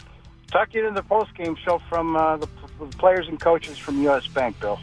Talk 0.51 0.71
to 0.71 0.77
you 0.77 0.87
in 0.87 0.93
the 0.93 1.03
post 1.03 1.33
game 1.35 1.55
show 1.65 1.81
from 1.89 2.15
uh, 2.15 2.37
the 2.37 2.47
players 2.97 3.27
and 3.27 3.39
coaches 3.39 3.77
from 3.77 4.01
U.S. 4.03 4.27
Bank, 4.27 4.59
Bill. 4.59 4.79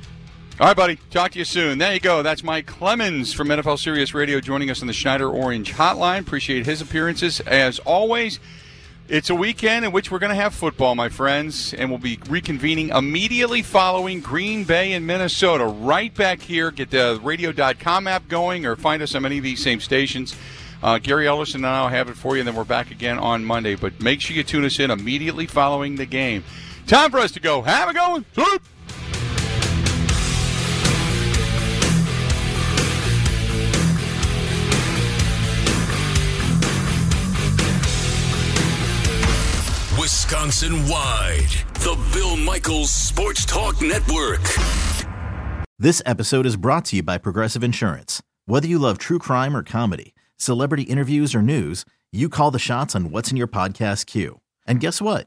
All 0.61 0.67
right, 0.67 0.77
buddy. 0.77 0.99
Talk 1.11 1.33
to 1.33 1.39
you 1.39 1.45
soon. 1.45 1.79
There 1.79 1.95
you 1.95 2.01
go. 2.01 2.23
That's 2.23 2.45
Mike 2.45 2.67
Clemens 2.67 3.33
from 3.33 3.49
NFL 3.49 3.79
Sirius 3.79 4.13
Radio 4.13 4.39
joining 4.39 4.71
us 4.71 4.81
on 4.81 4.87
the 4.87 4.93
Schneider 4.93 5.29
Orange 5.29 5.73
Hotline. 5.73 6.21
Appreciate 6.21 6.67
his 6.67 6.81
appearances 6.81 7.41
as 7.41 7.79
always. 7.81 8.39
It's 9.09 9.31
a 9.31 9.35
weekend 9.35 9.85
in 9.85 9.93
which 9.93 10.11
we're 10.11 10.21
going 10.21 10.31
to 10.31 10.37
have 10.37 10.55
football, 10.55 10.95
my 10.95 11.09
friends, 11.09 11.75
and 11.75 11.91
we'll 11.91 11.99
be 11.99 12.19
reconvening 12.19 12.97
immediately 12.97 13.63
following 13.63 14.21
Green 14.21 14.65
Bay 14.65 14.93
and 14.93 15.07
Minnesota. 15.07 15.65
Right 15.65 16.15
back 16.15 16.41
here. 16.41 16.71
Get 16.71 16.91
the 16.91 17.19
radio.com 17.23 18.07
app 18.07 18.29
going 18.29 18.65
or 18.65 18.77
find 18.77 19.03
us 19.03 19.15
on 19.15 19.27
any 19.27 19.39
of 19.39 19.45
these 19.45 19.63
same 19.63 19.81
stations. 19.81 20.37
Uh, 20.83 20.99
Gary 20.99 21.27
Ellerson 21.27 21.57
and 21.57 21.67
I 21.67 21.83
will 21.83 21.89
have 21.89 22.09
it 22.09 22.17
for 22.17 22.37
you, 22.37 22.41
and 22.41 22.49
then 22.49 22.55
we're 22.55 22.65
back 22.65 22.91
again 22.91 23.19
on 23.19 23.45
Monday. 23.45 23.75
But 23.75 24.01
make 24.01 24.21
sure 24.21 24.37
you 24.37 24.45
tune 24.45 24.65
us 24.65 24.79
in 24.79 24.91
immediately 24.91 25.47
following 25.47 25.97
the 25.97 26.07
game. 26.07 26.45
Time 26.87 27.11
for 27.11 27.18
us 27.18 27.33
to 27.33 27.40
go. 27.40 27.62
Have 27.62 27.88
a 27.88 27.95
going. 27.95 28.25
Swoop. 28.35 28.62
Wisconsin 39.99 40.88
wide, 40.88 41.49
the 41.75 41.97
Bill 42.12 42.37
Michaels 42.37 42.90
Sports 42.90 43.45
Talk 43.45 43.81
Network. 43.81 44.40
This 45.79 46.03
episode 46.07 46.47
is 46.47 46.57
brought 46.57 46.85
to 46.87 46.97
you 46.97 47.03
by 47.03 47.18
Progressive 47.18 47.62
Insurance. 47.62 48.23
Whether 48.47 48.66
you 48.66 48.79
love 48.79 48.99
true 48.99 49.18
crime 49.18 49.57
or 49.57 49.62
comedy, 49.62 50.14
celebrity 50.37 50.85
interviews 50.85 51.35
or 51.35 51.42
news, 51.42 51.85
you 52.11 52.29
call 52.29 52.51
the 52.51 52.59
shots 52.59 52.97
on 52.97 53.11
what's 53.11 53.31
in 53.31 53.37
your 53.37 53.47
podcast 53.47 54.07
queue. 54.07 54.40
And 54.66 54.81
guess 54.81 55.01
what? 55.01 55.27